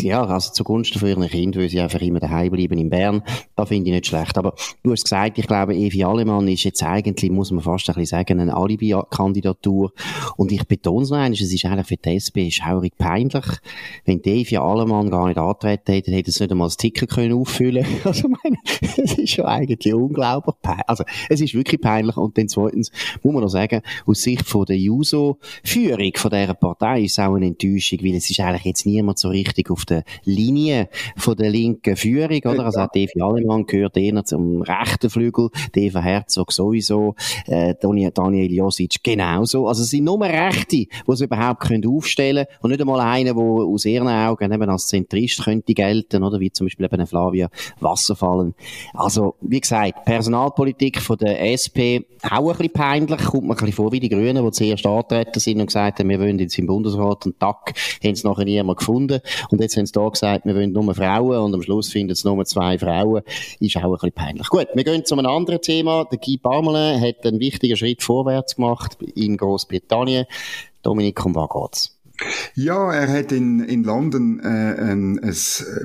ja, 0.02 0.26
also 0.26 0.52
zugunsten 0.54 1.00
von 1.00 1.10
ihren 1.10 1.28
Kindern, 1.28 1.62
weil 1.62 1.70
sie 1.70 1.80
einfach 1.80 2.02
immer 2.02 2.20
daheim 2.20 2.52
bleiben 2.52 2.78
in 2.78 2.90
Bern. 2.90 3.24
Da 3.56 3.66
finde 3.66 3.90
ich 3.90 3.96
nicht 3.96 4.08
schlecht. 4.08 4.38
Aber 4.38 4.54
du 4.84 4.92
hast 4.92 5.04
gesagt, 5.04 5.38
ich 5.38 5.48
glaube, 5.48 5.76
Evi 5.76 6.04
Allemann 6.04 6.48
ist 6.48 6.64
jetzt 6.64 6.84
eigentlich, 6.84 7.32
muss 7.32 7.52
man 7.52 7.64
fast 7.64 7.90
ein 7.90 7.96
bisschen 7.96 8.18
sagen, 8.18 8.40
eine 8.40 8.56
Alibi-Kandidatur. 8.56 9.92
Und 10.38 10.52
ich 10.52 10.66
betone 10.68 11.04
es 11.04 11.10
noch 11.10 11.18
einmal, 11.18 11.34
es 11.34 11.42
ist 11.42 11.66
eigentlich 11.66 11.88
für 11.88 11.98
die 11.98 12.16
SP 12.16 12.50
schaurig 12.52 12.98
peinlich. 12.98 13.46
Wenn 14.06 14.22
die 14.22 14.42
Evi 14.42 14.58
Allemann 14.58 15.10
gar 15.10 15.28
nicht 15.28 15.38
antreten 15.38 15.92
hätte, 15.92 16.12
hätte 16.12 16.32
es 16.32 16.40
nicht 16.40 16.52
einmal 16.52 16.68
das 16.68 16.78
Ticket 16.78 17.10
können 17.10 17.34
auffüllen 17.34 17.86
Also, 18.04 18.28
ich 18.28 18.36
meine, 18.44 18.58
es 19.04 19.18
ist 19.18 19.30
schon 19.32 19.46
eigentlich 19.46 19.94
unglaublich 19.94 20.56
peinlich. 20.62 20.88
Also, 20.88 21.04
es 21.30 21.42
ist 21.42 21.54
wirklich 21.54 21.82
peinlich. 21.82 22.18
Und 22.18 22.38
dann 22.38 22.48
zweitens 22.48 22.92
muss 23.24 23.34
man 23.34 23.44
noch 23.44 23.50
sagen, 23.50 23.82
aus 24.06 24.22
Sicht 24.22 24.46
von 24.46 24.66
der 24.66 24.78
JUSO-Führung 24.78 26.12
von 26.16 26.32
dieser 26.32 26.54
Partei 26.54 27.04
ist 27.04 27.14
es 27.14 27.20
auch 27.20 27.36
eine 27.36 27.48
Enttäuschung, 27.48 28.00
weil 28.02 28.16
es 28.16 28.30
ist 28.30 28.40
eigentlich 28.40 28.66
jetzt 28.66 28.86
niemand 28.86 29.20
so 29.20 29.30
richtig 29.30 29.70
auf 29.70 29.86
der 29.90 30.04
Linie 30.24 30.90
von 31.18 31.36
der 31.36 31.50
linken 31.50 31.96
Führung, 31.96 32.42
oder? 32.46 32.66
Also 32.66 32.82
hat 32.82 32.96
Evi 32.96 33.22
Allemann 33.22 33.66
gehört 33.66 33.98
eher 33.98 34.24
zum 34.24 34.62
rechten 34.62 35.10
Flügel, 35.10 35.50
Eva 35.76 36.02
Herzog 36.02 36.52
sowieso, 36.52 37.16
äh, 37.48 37.76
Daniel 37.80 38.52
Josic 38.52 39.04
genauso. 39.04 39.68
Also 39.68 39.84
es 39.84 39.90
sind 39.90 40.04
nur 40.04 40.22
Rechte, 40.22 40.68
die 40.78 40.90
es 41.08 41.22
überhaupt 41.22 41.62
können 41.62 41.86
aufstellen 41.88 42.46
und 42.62 42.72
nicht 42.72 42.82
einmal 42.82 43.00
einer, 43.00 43.34
der 43.34 43.44
aus 43.44 43.86
ihren 43.86 44.08
Augen 44.08 44.52
eben 44.52 44.70
als 44.70 44.88
Zentrist 44.88 45.44
könnte 45.44 45.74
gelten, 45.74 46.24
oder? 46.24 46.40
Wie 46.40 46.52
zum 46.52 46.68
Beispiel 46.68 46.86
eben 46.86 47.08
Flavia 47.08 47.50
Wasserfallen. 47.80 48.54
Also, 48.94 49.36
wie 49.42 49.60
gesagt, 49.60 50.06
Personalpolitik 50.06 51.02
von 51.02 51.18
der 51.18 51.42
SP 51.54 52.04
auch 52.24 52.50
ein 52.50 52.58
bisschen 52.58 52.74
peinlich, 52.74 53.24
kommt 53.24 53.46
mir 53.46 53.54
ein 53.54 53.56
bisschen 53.56 53.74
vor 53.74 53.92
wie 53.92 54.00
die 54.00 54.10
Grünen, 54.10 54.44
die 54.44 54.52
zuerst 54.52 54.86
antreten 54.86 55.40
sind 55.40 55.60
und 55.60 55.68
gesagt 55.68 56.00
haben, 56.00 56.10
wir 56.10 56.20
wollen 56.20 56.40
jetzt 56.40 56.58
im 56.58 56.68
Bundesrat 56.68 57.26
und 57.26 57.40
Tack, 57.40 57.74
haben 58.04 58.12
es 58.12 58.24
nachher 58.24 58.46
niemand 58.46 58.80
gefunden. 58.80 59.22
Und 59.50 59.62
jetzt 59.62 59.78
haben 59.80 59.86
sie 59.86 59.94
da 59.94 60.08
gesagt, 60.08 60.46
wir 60.46 60.56
wollen 60.56 60.72
nur 60.72 60.94
Frauen 60.94 61.38
und 61.38 61.54
am 61.54 61.62
Schluss 61.62 61.90
finden 61.90 62.12
es 62.12 62.24
nur 62.24 62.44
zwei 62.46 62.78
Frauen. 62.78 63.24
Ist 63.60 63.78
auch 63.78 63.84
ein 63.84 63.92
bisschen 63.92 64.12
peinlich. 64.12 64.48
Gut, 64.48 64.68
wir 64.74 64.84
gehen 64.84 65.06
zu 65.06 65.16
einem 65.16 65.26
anderen 65.26 65.62
Thema. 65.62 66.06
Der 66.06 66.20
Guy 66.20 66.38
Parmelin 66.38 67.02
hat 67.02 67.26
einen 67.26 67.40
wichtigen 67.40 67.76
Schritt 67.76 68.04
vorwärts 68.04 68.56
gemacht 68.56 68.98
in 69.16 69.38
Großbritannien. 69.38 70.26
Dominik, 70.82 71.26
um 71.26 71.36
was 71.36 71.50
geht's? 71.50 72.00
Ja, 72.56 72.92
er 72.92 73.08
hat 73.08 73.32
in, 73.32 73.62
in 73.62 73.84
London 73.84 74.40
äh, 74.40 74.48
ein, 74.48 75.20
ein 75.20 75.36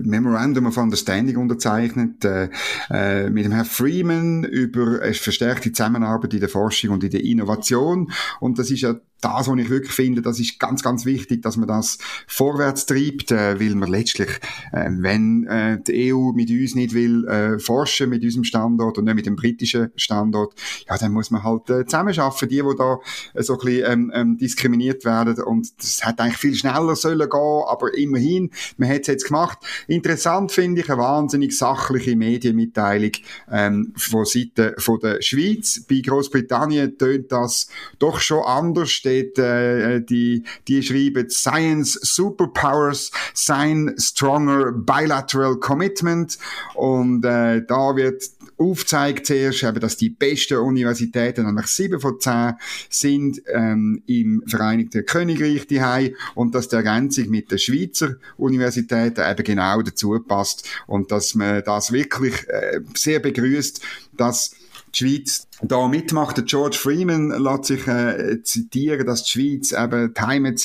Memorandum 0.03 0.67
of 0.67 0.77
Understanding 0.77 1.37
unterzeichnet 1.37 2.25
äh, 2.25 2.49
äh, 2.91 3.31
mit 3.31 3.45
dem 3.45 3.53
Herrn 3.53 3.65
Freeman 3.65 4.45
über 4.45 5.01
eine 5.03 5.15
verstärkte 5.15 5.73
Zusammenarbeit 5.73 6.35
in 6.35 6.41
der 6.41 6.49
Forschung 6.49 6.91
und 6.91 7.05
in 7.05 7.11
der 7.11 7.25
Innovation. 7.25 8.11
Und 8.41 8.59
das 8.59 8.71
ist 8.71 8.81
ja 8.81 8.97
das, 9.25 9.49
was 9.49 9.59
ich 9.59 9.71
wirklich 9.71 9.93
finde, 9.93 10.23
das 10.23 10.39
ist 10.39 10.59
ganz, 10.59 10.83
ganz 10.83 11.05
wichtig, 11.05 11.43
dass 11.43 11.57
man 11.57 11.69
das 11.69 11.99
vorwärts 12.27 12.87
treibt, 12.87 13.31
äh, 13.33 13.59
weil 13.59 13.75
man 13.75 13.89
letztlich, 13.89 14.29
äh, 14.73 14.91
wenn 14.91 15.47
äh, 15.47 15.81
die 15.83 16.13
EU 16.13 16.33
mit 16.33 16.51
uns 16.51 16.75
nicht 16.75 16.95
will 16.95 17.27
äh, 17.27 17.59
forschen, 17.59 18.11
mit 18.11 18.23
unserem 18.23 18.45
Standort 18.45 18.99
und 18.99 19.05
nicht 19.05 19.15
mit 19.15 19.27
dem 19.27 19.37
britischen 19.37 19.91
Standort, 19.97 20.55
ja, 20.89 20.99
dann 20.99 21.13
muss 21.13 21.31
man 21.31 21.43
halt 21.43 21.71
äh, 21.71 21.87
zusammenarbeiten, 21.87 22.49
die, 22.49 22.57
die 22.57 22.77
da 22.77 22.99
äh, 23.35 23.43
so 23.43 23.55
ein 23.55 23.59
bisschen 23.65 23.93
ähm, 23.93 24.13
ähm, 24.15 24.37
diskriminiert 24.37 25.05
werden 25.05 25.43
und 25.45 25.73
das 25.79 26.05
hat 26.05 26.21
eigentlich 26.21 26.39
viel 26.39 26.55
schneller 26.55 26.97
sollen 26.97 27.29
gehen, 27.29 27.63
aber 27.67 27.95
immerhin, 27.97 28.51
man 28.77 28.89
hat 28.89 29.03
es 29.03 29.07
jetzt 29.07 29.27
gemacht. 29.27 29.59
Interessant 29.87 30.53
finde 30.53 30.83
ich 30.83 30.91
eine 30.91 31.01
wahnsinnig 31.01 31.57
sachliche 31.57 32.17
Medienmitteilung 32.17 33.13
ähm, 33.51 33.93
von 33.97 34.25
Seite 34.25 34.75
von 34.79 35.01
der 35.01 35.23
Schweiz. 35.23 35.85
Bei 35.89 36.01
Großbritannien 36.01 36.99
tönt 36.99 37.33
das 37.33 37.69
doch 37.99 38.21
schon 38.21 38.43
anders, 38.45 38.91
steht, 39.15 39.39
äh, 39.39 40.01
die, 40.01 40.45
die 40.69 40.83
schreiben 40.83 41.29
Science 41.31 41.99
Superpowers 42.03 43.11
Sign 43.33 43.95
Stronger 43.99 44.73
Bilateral 44.73 45.57
Commitment. 45.57 46.39
Und 46.75 47.25
äh, 47.25 47.65
da 47.67 47.97
wird 47.97 48.25
aufzeigt 48.57 49.27
zuerst, 49.27 49.65
eben, 49.65 49.81
dass 49.81 49.97
die 49.97 50.11
besten 50.11 50.59
Universitäten, 50.59 51.45
nämlich 51.47 51.67
sieben 51.67 52.01
von 52.01 52.21
zehn, 52.21 52.55
sind 52.89 53.43
ähm, 53.53 54.03
im 54.07 54.45
Vereinigten 54.47 55.05
Königreich 55.05 55.67
die 55.67 56.15
und 56.35 56.55
dass 56.55 56.69
die 56.69 56.77
Ergänzung 56.77 57.31
mit 57.31 57.51
den 57.51 57.59
Schweizer 57.59 58.17
Universitäten 58.37 59.29
eben 59.29 59.45
genau 59.45 59.83
dazu 59.83 60.19
passt 60.21 60.69
und 60.87 61.11
dass 61.11 61.35
man 61.35 61.63
das 61.65 61.93
wirklich 61.93 62.49
äh, 62.49 62.81
sehr 62.95 63.19
begrüßt, 63.19 63.81
dass 64.17 64.55
die 64.95 64.99
Schweiz 64.99 65.47
da 65.63 65.89
mitmacht. 65.89 66.45
George 66.47 66.77
Freeman 66.77 67.31
lässt 67.31 67.65
sich 67.65 67.87
äh, 67.87 68.43
zitieren, 68.43 69.07
dass 69.07 69.25
die 69.25 69.31
Schweiz 69.31 69.73
eben 69.73 70.15
die 70.15 70.21
Heimat 70.21 70.61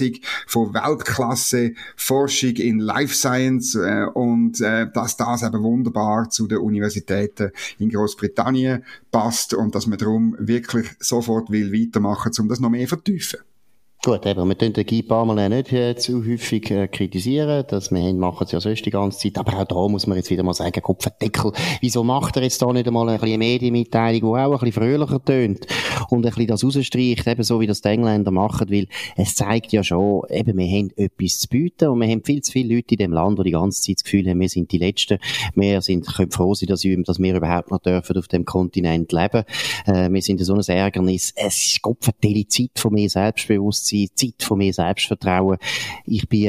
von 0.47 0.73
Weltklasse 0.73 1.73
Forschung 1.95 2.55
in 2.55 2.79
Life 2.79 3.13
Science 3.13 3.75
äh, 3.75 4.05
und 4.13 4.61
äh, 4.61 4.87
dass 4.91 5.17
das 5.17 5.43
eben 5.43 5.63
wunderbar 5.63 6.29
zu 6.29 6.47
den 6.47 6.59
Universitäten 6.59 7.51
in 7.77 7.89
Großbritannien 7.89 8.83
passt 9.11 9.53
und 9.53 9.75
dass 9.75 9.87
man 9.87 9.97
darum 9.97 10.35
wirklich 10.39 10.87
sofort 10.99 11.49
will 11.49 11.71
weitermachen, 11.73 12.31
um 12.39 12.49
das 12.49 12.59
noch 12.59 12.69
mehr 12.69 12.87
vertiefen. 12.87 13.39
Gut, 14.01 14.25
eben, 14.25 14.47
wir 14.47 14.57
tun 14.57 14.71
den 14.71 14.85
Guy 14.85 15.03
Parmelin 15.03 15.51
nicht 15.51 15.73
äh, 15.73 15.93
zu 15.93 16.25
häufig 16.25 16.71
äh, 16.71 16.87
kritisieren, 16.87 17.65
das 17.67 17.91
wir 17.91 18.13
machen 18.13 18.45
es 18.45 18.53
ja 18.53 18.61
sonst 18.61 18.85
die 18.85 18.91
ganze 18.91 19.19
Zeit, 19.19 19.37
aber 19.37 19.59
auch 19.59 19.65
da 19.65 19.87
muss 19.89 20.07
man 20.07 20.15
jetzt 20.15 20.29
wieder 20.29 20.41
mal 20.41 20.53
sagen, 20.53 20.81
Kopfendeckel, 20.81 21.51
wieso 21.81 22.05
macht 22.05 22.37
er 22.37 22.43
jetzt 22.43 22.61
da 22.61 22.71
nicht 22.71 22.87
einmal 22.87 23.09
eine 23.09 23.37
Medienmitteilung, 23.37 24.21
die 24.21 24.25
auch 24.39 24.53
ein 24.53 24.59
bisschen 24.59 24.71
fröhlicher 24.71 25.21
tönt 25.21 25.67
und 26.11 26.25
ein 26.25 26.29
bisschen 26.29 26.47
das 26.47 26.63
rausstreicht, 26.63 27.27
eben 27.27 27.43
so 27.43 27.59
wie 27.59 27.67
das 27.67 27.81
die 27.81 27.89
Engländer 27.89 28.31
machen, 28.31 28.71
weil 28.71 28.87
es 29.17 29.35
zeigt 29.35 29.73
ja 29.73 29.83
schon, 29.83 30.21
eben, 30.29 30.57
wir 30.57 30.67
haben 30.67 30.91
etwas 30.95 31.39
zu 31.39 31.49
bieten 31.49 31.89
und 31.89 31.99
wir 31.99 32.07
haben 32.07 32.23
viel 32.23 32.41
zu 32.41 32.53
viele 32.53 32.75
Leute 32.75 32.95
in 32.95 32.99
dem 32.99 33.11
Land, 33.11 33.37
die 33.39 33.43
die 33.43 33.51
ganze 33.51 33.81
Zeit 33.81 33.97
das 33.97 34.05
Gefühl 34.05 34.29
haben, 34.29 34.39
wir 34.39 34.47
sind 34.47 34.71
die 34.71 34.77
Letzten, 34.77 35.19
wir 35.55 35.81
sind, 35.81 36.07
können 36.07 36.31
froh 36.31 36.53
sein, 36.53 36.67
dass, 36.67 36.87
dass 37.03 37.19
wir 37.19 37.35
überhaupt 37.35 37.69
noch 37.69 37.79
dürfen 37.79 38.17
auf 38.17 38.29
dem 38.29 38.45
Kontinent 38.45 39.11
leben, 39.11 39.43
äh, 39.87 40.09
wir 40.09 40.21
sind 40.21 40.39
so 40.39 40.53
ein 40.53 40.61
Ärgernis, 40.61 41.33
es 41.35 41.65
ist 41.65 41.81
Kopfendeckel 41.81 42.47
Zeit 42.47 42.71
von 42.77 42.93
mir 42.93 43.09
Selbstbewusstsein 43.09 43.88
sein, 43.89 44.07
Zeit 44.15 44.41
von 44.41 44.57
mir 44.57 44.73
Selbstvertrauen. 44.73 45.57
Ich 46.05 46.27
bin 46.27 46.45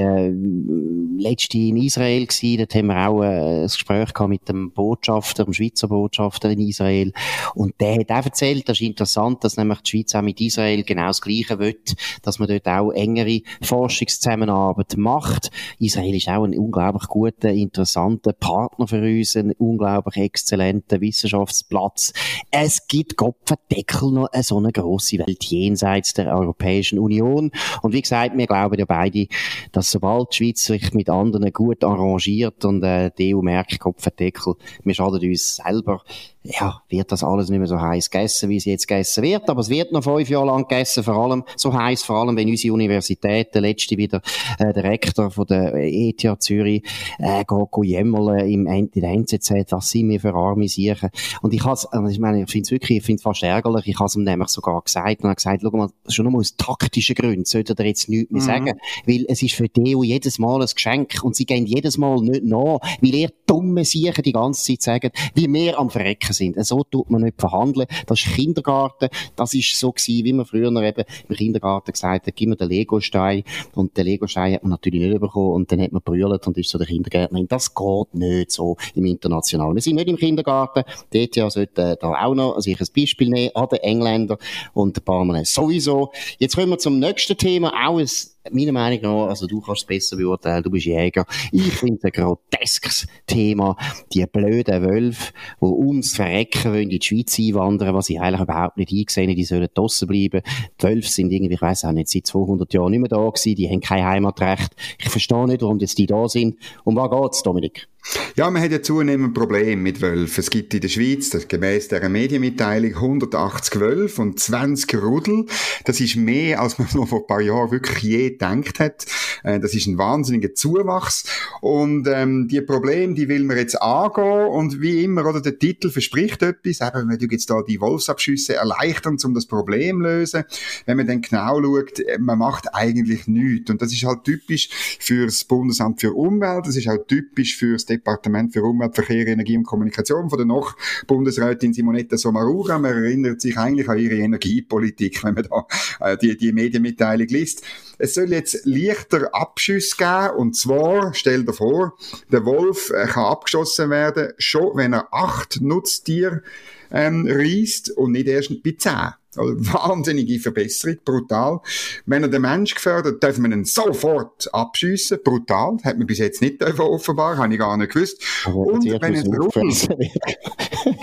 äh, 1.18 1.23
letzte 1.23 1.59
in 1.59 1.76
Israel 1.76 2.26
gewesen, 2.26 2.59
dort 2.59 2.75
haben 2.75 2.87
wir 2.87 3.09
auch 3.09 3.23
äh, 3.23 3.62
ein 3.62 3.62
Gespräch 3.64 4.12
gehabt 4.12 4.30
mit 4.30 4.49
dem 4.49 4.73
Botschafter, 4.73 5.44
dem 5.44 5.52
Schweizer 5.52 5.88
Botschafter 5.88 6.50
in 6.50 6.61
Israel 6.61 7.12
und 7.54 7.75
der 7.80 7.97
hat 8.00 8.11
auch 8.11 8.25
erzählt, 8.25 8.68
das 8.68 8.80
ist 8.80 8.87
interessant, 8.87 9.44
dass 9.44 9.56
nämlich 9.56 9.80
die 9.80 9.90
Schweiz 9.90 10.14
auch 10.14 10.23
mit 10.23 10.40
Israel 10.40 10.82
genau 10.82 11.09
das 11.09 11.20
Gleiche 11.20 11.59
will, 11.59 11.78
dass 12.23 12.38
man 12.38 12.49
dort 12.49 12.66
auch 12.66 12.92
engere 12.92 13.40
Forschungszusammenarbeit 13.62 14.97
macht. 14.97 15.50
Israel 15.78 16.14
ist 16.14 16.28
auch 16.28 16.44
ein 16.44 16.59
unglaublich 16.59 17.09
guter, 17.09 17.50
interessanter 17.50 18.32
Partner 18.32 18.87
für 18.87 19.02
uns, 19.02 19.37
ein 19.37 19.52
unglaublich 19.52 20.16
exzellenter 20.16 21.00
Wissenschaftsplatz. 21.00 22.12
Es 22.50 22.87
gibt 22.87 23.16
Gott 23.16 23.37
verdeckel 23.44 24.11
noch 24.11 24.28
eine 24.32 24.42
so 24.42 24.59
eine 24.59 24.73
grosse 24.73 25.18
Welt 25.18 25.44
jenseits 25.44 26.14
der 26.14 26.35
Europäischen 26.35 26.99
Union 26.99 27.29
Union. 27.30 27.50
Und 27.82 27.92
wie 27.92 28.02
gesagt, 28.02 28.37
wir 28.37 28.46
glauben 28.46 28.78
ja 28.78 28.84
beide, 28.84 29.26
dass 29.72 29.90
sobald 29.90 30.32
die 30.32 30.37
Schweiz 30.37 30.64
sich 30.64 30.92
mit 30.94 31.08
anderen 31.08 31.52
gut 31.52 31.82
arrangiert 31.84 32.64
und 32.64 32.82
äh, 32.82 33.10
die 33.16 33.34
EU 33.34 33.42
merkt, 33.42 33.78
Kopfendeckel, 33.78 34.54
wir 34.84 34.94
schaden 34.94 35.28
uns 35.28 35.56
selber, 35.56 36.02
ja, 36.42 36.80
wird 36.88 37.12
das 37.12 37.23
alles 37.23 37.50
nicht 37.50 37.59
mehr 37.59 37.68
so 37.68 37.78
heiß 37.78 38.11
gegessen, 38.11 38.49
wie 38.49 38.56
es 38.56 38.64
jetzt 38.64 38.88
gegessen 38.88 39.23
wird. 39.23 39.50
Aber 39.50 39.61
es 39.61 39.68
wird 39.68 39.92
noch 39.92 40.02
fünf 40.02 40.28
Jahre 40.30 40.47
lang 40.47 40.66
gegessen, 40.66 41.04
vor 41.04 41.16
allem 41.16 41.44
so 41.54 41.73
heiß, 41.73 42.02
vor 42.02 42.16
allem 42.16 42.35
wenn 42.37 42.49
unsere 42.49 42.73
Universität, 42.73 43.54
der 43.54 43.61
letzte 43.61 43.99
wieder 43.99 44.23
äh, 44.59 44.73
der 44.73 44.85
Rektor 44.85 45.30
von 45.30 45.47
der 45.47 45.75
ETH 45.75 46.26
Zürich, 46.38 46.82
äh, 47.18 47.44
geht, 47.44 47.73
geht 47.73 47.85
jämmerle 47.85 48.50
im, 48.50 48.66
in 48.66 48.90
der 48.94 49.11
NZZ, 49.11 49.50
was 49.70 49.90
sind 49.90 50.09
wir 50.09 50.18
für 50.18 50.32
arme 50.32 50.66
Siechen. 50.66 51.11
Und 51.42 51.52
ich 51.52 51.62
has, 51.64 51.85
also 51.87 52.09
ich 52.09 52.18
meine, 52.18 52.42
ich 52.42 52.50
finde 52.50 52.64
es 52.64 52.70
wirklich, 52.70 52.99
ich 52.99 53.04
finde 53.04 53.18
es 53.18 53.23
fast 53.23 53.42
ärgerlich, 53.42 53.87
ich 53.87 53.99
habe 53.99 54.06
es 54.06 54.16
ihm 54.16 54.25
nämlich 54.25 54.49
sogar 54.49 54.80
gesagt 54.80 55.23
und 55.23 55.28
er 55.28 55.35
gesagt, 55.35 55.61
schau 55.62 55.70
mal, 55.76 55.90
schon 56.09 56.25
nur 56.25 56.40
aus 56.40 56.56
taktischen 56.56 57.16
Gründen 57.16 57.44
sollte 57.44 57.75
er 57.76 57.85
jetzt 57.85 58.09
nichts 58.09 58.30
mehr 58.30 58.40
mhm. 58.40 58.47
sagen, 58.47 58.80
weil 59.04 59.26
es 59.28 59.42
ist 59.42 59.54
für 59.54 59.68
die 59.68 59.94
EU 59.94 60.04
jedes 60.04 60.38
Mal 60.38 60.62
ein 60.62 60.68
Geschenk 60.75 61.23
und 61.23 61.37
sie 61.37 61.44
gehen 61.44 61.66
jedes 61.66 61.99
Mal 61.99 62.23
nicht 62.23 62.44
nach, 62.44 62.78
weil 63.02 63.14
ihr 63.14 63.30
dumme 63.47 63.85
Siechen 63.85 64.23
die 64.23 64.32
ganze 64.32 64.64
Zeit 64.64 64.82
sagen, 64.82 65.11
wie 65.35 65.52
wir 65.52 65.78
am 65.78 65.90
Verrecken 65.90 66.29
Denken 66.30 66.54
sind. 66.54 66.66
So 66.66 66.84
tut 66.84 67.10
man 67.10 67.22
nicht 67.22 67.40
verhandeln. 67.40 67.87
Das 68.06 68.20
ist 68.20 68.34
Kindergarten. 68.34 69.08
Das 69.37 69.54
ist 69.54 69.78
so 69.78 69.92
gewesen, 69.92 70.25
wie 70.25 70.32
man 70.32 70.46
früher 70.46 70.70
eben 70.70 71.04
im 71.28 71.37
Kindergarten 71.37 71.92
gesagt 71.92 72.26
hat, 72.26 72.37
gib 72.37 72.49
mir 72.49 72.56
den 72.56 72.68
Legostein. 72.68 73.44
Und 73.75 73.96
den 73.96 74.06
Legostein 74.06 74.54
hat 74.54 74.62
man 74.62 74.70
natürlich 74.70 75.00
nicht 75.00 75.20
bekommen. 75.20 75.54
Und 75.54 75.72
dann 75.72 75.80
hat 75.80 75.92
man 75.92 76.02
brüllt 76.02 76.46
und 76.46 76.58
ist 76.58 76.70
so 76.70 76.78
der 76.78 76.87
Kindergärtnerin. 76.87 77.49
Das 77.49 77.75
geht 77.75 78.14
nicht 78.14 78.52
so 78.52 78.76
im 78.94 79.06
Internationalen. 79.06 79.75
Wir 79.75 79.82
sind 79.82 79.96
nicht 79.96 80.08
im 80.08 80.16
Kindergarten. 80.16 80.84
Dort 81.12 81.37
ja 81.37 81.50
sollte 81.50 81.96
da 82.00 82.25
auch 82.25 82.34
noch 82.34 82.60
sich 82.60 82.80
ein 82.80 82.87
Beispiel 82.94 83.30
nehmen 83.30 83.54
an 83.54 83.68
den 83.70 83.80
Engländer 83.80 84.38
und 84.72 84.96
ein 84.96 85.04
paar 85.04 85.25
Mal 85.25 85.44
sowieso. 85.44 86.12
Jetzt 86.38 86.56
kommen 86.56 86.70
wir 86.70 86.78
zum 86.78 86.99
nächsten 86.99 87.37
Thema. 87.37 87.72
Auch 87.87 87.99
ein 87.99 88.08
meiner 88.50 88.73
Meinung 88.73 89.02
nach, 89.02 89.28
also 89.28 89.47
du 89.47 89.61
kannst 89.61 89.82
es 89.82 89.87
besser 89.87 90.16
beurteilen, 90.16 90.62
du 90.62 90.70
bist 90.70 90.87
Jäger. 90.87 91.26
Ich 91.52 91.73
finde 91.73 91.99
es 91.99 92.04
ein 92.04 92.11
groteskes 92.12 93.06
Thema. 93.26 93.76
Die 94.12 94.25
blöden 94.26 94.82
Wölfe, 94.82 95.32
die 95.61 95.66
uns 95.66 96.14
verrecken 96.14 96.73
wollen, 96.73 96.90
in 96.90 97.00
die 97.00 97.00
Schweiz 97.02 97.38
einwandern, 97.38 97.94
was 97.94 98.11
ich 98.11 98.20
eigentlich 98.20 98.40
überhaupt 98.40 98.76
nicht 98.76 98.92
eingesehen 98.92 99.35
die 99.35 99.44
sollen 99.44 99.68
draussen 99.75 100.09
bleiben. 100.09 100.42
Die 100.80 100.85
Wölfe 100.85 101.09
sind 101.09 101.32
irgendwie, 101.32 101.54
ich 101.54 101.62
weiss 101.62 101.85
auch 101.85 101.92
nicht, 101.92 102.09
seit 102.09 102.26
200 102.26 102.73
Jahren 102.73 102.90
nicht 102.90 103.00
mehr 103.00 103.09
da 103.09 103.28
gewesen, 103.28 103.56
die 103.56 103.68
haben 103.68 103.80
kein 103.80 104.04
Heimatrecht. 104.04 104.75
Ich 104.99 105.09
verstehe 105.09 105.47
nicht, 105.47 105.62
warum 105.62 105.78
jetzt 105.78 105.99
die 105.99 106.06
da 106.06 106.28
sind. 106.28 106.56
Um 106.85 106.97
was 106.97 107.11
geht's, 107.11 107.42
Dominik? 107.42 107.88
Ja, 108.37 108.50
man 108.50 108.62
hat 108.62 108.73
ja 108.73 108.83
zunehmend 108.83 109.35
Problem 109.35 109.83
mit 109.83 110.00
Wölfen. 110.00 110.40
Es 110.40 110.50
gibt 110.50 110.73
in 110.73 110.80
der 110.80 110.88
Schweiz, 110.88 111.30
das, 111.30 111.49
gemäss 111.49 111.88
dieser 111.88 112.09
Medienmitteilung, 112.09 112.95
180 112.95 113.80
Wölfe 113.80 114.23
und 114.23 114.40
20 114.40 114.95
Rudel. 114.95 115.47
Das 115.85 116.00
ist 116.00 116.16
mehr, 116.16 116.61
als 116.61 116.78
man 116.78 116.88
noch 116.95 117.09
vor 117.09 117.21
ein 117.21 117.26
paar 117.26 117.40
Jahren 117.40 117.71
wirklich 117.71 117.99
je 117.99 118.30
gedacht 118.30 118.80
hat. 118.80 119.07
Äh, 119.42 119.61
das 119.61 119.75
ist 119.75 119.87
ein 119.87 119.99
wahnsinniger 119.99 120.54
Zuwachs 120.54 121.25
und 121.61 122.06
ähm, 122.09 122.49
die 122.49 122.61
Probleme, 122.61 123.14
die 123.14 123.28
will 123.28 123.44
man 123.44 123.56
jetzt 123.56 123.80
angehen 123.80 124.49
und 124.49 124.80
wie 124.80 125.04
immer, 125.04 125.26
oder 125.26 125.40
der 125.40 125.59
Titel 125.59 125.90
verspricht 125.90 126.42
etwas, 126.42 126.80
eben, 126.80 127.18
du 127.18 127.26
jetzt 127.26 127.50
da 127.50 127.62
die 127.62 127.80
Wolfsabschüsse 127.80 128.56
erleichtern, 128.56 129.16
um 129.25 129.35
das 129.35 129.47
Problem 129.47 129.99
zu 129.99 130.02
lösen. 130.02 130.44
Wenn 130.87 130.97
man 130.97 131.06
dann 131.06 131.20
genau 131.20 131.62
schaut, 131.62 132.00
äh, 132.00 132.18
man 132.18 132.38
macht 132.38 132.75
eigentlich 132.75 133.26
nichts 133.26 133.70
und 133.70 133.82
das 133.82 133.92
ist 133.92 134.04
halt 134.04 134.25
typisch 134.25 134.68
für 134.99 135.26
das 135.26 135.44
Bundesamt 135.44 136.00
für 136.00 136.12
Umwelt, 136.12 136.66
das 136.66 136.76
ist 136.76 136.88
auch 136.88 136.99
typisch 137.06 137.56
für 137.56 137.75
das 137.75 137.87
Departement 137.87 138.52
für 138.52 138.62
Umwelt, 138.62 138.94
Verkehr, 138.94 139.26
Energie 139.26 139.56
und 139.56 139.64
Kommunikation 139.64 140.28
von 140.28 140.38
der 140.38 140.47
noch 140.47 140.76
Bundesrätin 141.06 141.73
Simonetta 141.73 142.16
Sommaruga. 142.16 142.78
Man 142.78 142.92
erinnert 142.92 143.40
sich 143.40 143.56
eigentlich 143.56 143.88
an 143.88 143.99
ihre 143.99 144.16
Energiepolitik, 144.16 145.23
wenn 145.25 145.35
man 145.35 145.44
da 145.44 145.66
äh, 146.00 146.16
die, 146.16 146.37
die 146.37 146.52
Medienmitteilung 146.52 147.28
liest. 147.28 147.62
Es 148.00 148.14
soll 148.14 148.33
jetzt 148.33 148.64
leichter 148.64 149.35
Abschüsse 149.35 149.95
geben, 149.97 150.37
und 150.37 150.57
zwar, 150.57 151.12
stell 151.12 151.45
dir 151.45 151.52
vor, 151.52 151.97
der 152.33 152.47
Wolf 152.47 152.90
äh, 152.90 153.07
kann 153.07 153.26
abgeschossen 153.26 153.90
werden, 153.90 154.33
schon 154.38 154.75
wenn 154.76 154.95
er 154.95 155.12
acht 155.12 155.61
Nutztiere 155.61 156.42
ähm, 156.90 157.28
reist 157.30 157.90
und 157.90 158.12
nicht 158.12 158.26
erst 158.26 158.62
bei 158.62 158.75
zehn. 158.78 159.12
Also 159.37 159.54
wahnsinnige 159.72 160.40
Verbesserung, 160.40 160.96
brutal. 161.04 161.60
Wenn 162.04 162.25
er 162.25 162.28
den 162.28 162.42
Mensch 162.42 162.75
gefährdet, 162.75 163.22
darf 163.22 163.38
man 163.38 163.52
ihn 163.52 163.64
sofort 163.64 164.52
abschiessen, 164.52 165.18
brutal. 165.22 165.78
Hat 165.84 165.99
man 165.99 166.06
bis 166.06 166.18
jetzt 166.18 166.42
nicht 166.42 166.60
dürfen, 166.60 166.80
offenbar, 166.80 167.37
habe 167.37 167.52
ich 167.52 167.60
gar 167.60 167.76
nicht 167.76 167.92
gewusst. 167.92 168.20
und 168.46 168.84
wenn 169.00 169.14
es 169.14 169.26
Rudel, 169.26 169.72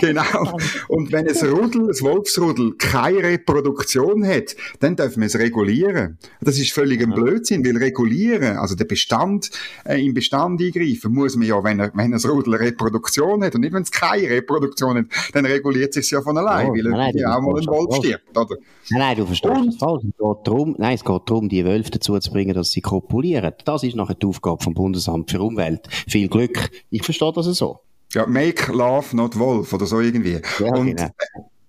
genau. 0.00 0.58
Und 0.88 1.10
wenn 1.10 1.26
es 1.26 1.42
Rudel, 1.42 1.86
das 1.88 2.02
Wolfsrudel, 2.02 2.74
keine 2.76 3.22
Reproduktion 3.22 4.26
hat, 4.26 4.56
dann 4.80 4.96
dürfen 4.96 5.20
wir 5.20 5.26
es 5.26 5.38
regulieren. 5.38 6.18
Das 6.42 6.58
ist 6.58 6.72
völlig 6.72 7.00
ein 7.00 7.10
Blödsinn, 7.10 7.64
weil 7.64 7.78
regulieren, 7.78 8.58
also 8.58 8.74
der 8.74 8.84
Bestand, 8.84 9.50
äh, 9.84 10.04
im 10.04 10.12
Bestand 10.12 10.60
eingreifen, 10.60 11.14
muss 11.14 11.34
man 11.36 11.46
ja, 11.46 11.62
wenn 11.64 11.80
er, 11.80 11.92
wenn 11.94 12.12
das 12.12 12.28
Rudel 12.28 12.56
eine 12.56 12.64
Reproduktion 12.64 13.42
hat 13.42 13.54
und 13.54 13.62
nicht, 13.62 13.72
wenn 13.72 13.82
es 13.82 13.90
keine 13.90 14.28
Reproduktion 14.28 14.98
hat, 14.98 15.06
dann 15.32 15.46
reguliert 15.46 15.96
es 15.96 16.04
sich 16.04 16.10
ja 16.10 16.20
von 16.20 16.36
allein, 16.36 16.68
oh, 16.68 16.74
weil 16.74 16.86
er 16.86 17.16
ja 17.16 17.36
auch 17.36 17.40
mal 17.40 17.58
ein 17.58 17.66
Wolf 17.66 17.96
stirbt 17.96 18.17
stirbt, 18.18 18.36
oder? 18.36 18.56
Nein, 18.90 19.00
nein, 19.00 19.16
du 19.16 19.26
verstehst 19.26 19.56
und? 19.56 19.66
das 19.66 19.76
falsch. 19.76 20.04
Es 20.04 20.16
geht 20.16 20.46
darum, 20.46 20.74
nein, 20.78 20.94
es 20.94 21.04
geht 21.04 21.22
darum, 21.26 21.48
die 21.48 21.64
Wölfe 21.64 21.90
dazu 21.90 22.18
zu 22.18 22.30
bringen, 22.30 22.54
dass 22.54 22.70
sie 22.70 22.80
kopulieren. 22.80 23.52
Das 23.64 23.82
ist 23.82 23.96
nachher 23.96 24.14
die 24.14 24.26
Aufgabe 24.26 24.62
vom 24.62 24.74
Bundesamt 24.74 25.30
für 25.30 25.40
Umwelt. 25.40 25.88
Viel 26.08 26.28
Glück. 26.28 26.70
Ich 26.90 27.02
verstehe 27.04 27.32
das 27.32 27.46
so. 27.46 27.80
Ja, 28.12 28.26
make 28.26 28.72
love, 28.72 29.14
not 29.14 29.38
wolf, 29.38 29.72
oder 29.72 29.86
so 29.86 30.00
irgendwie. 30.00 30.40
Ja, 30.60 30.74
und, 30.74 30.96
genau. 30.96 31.10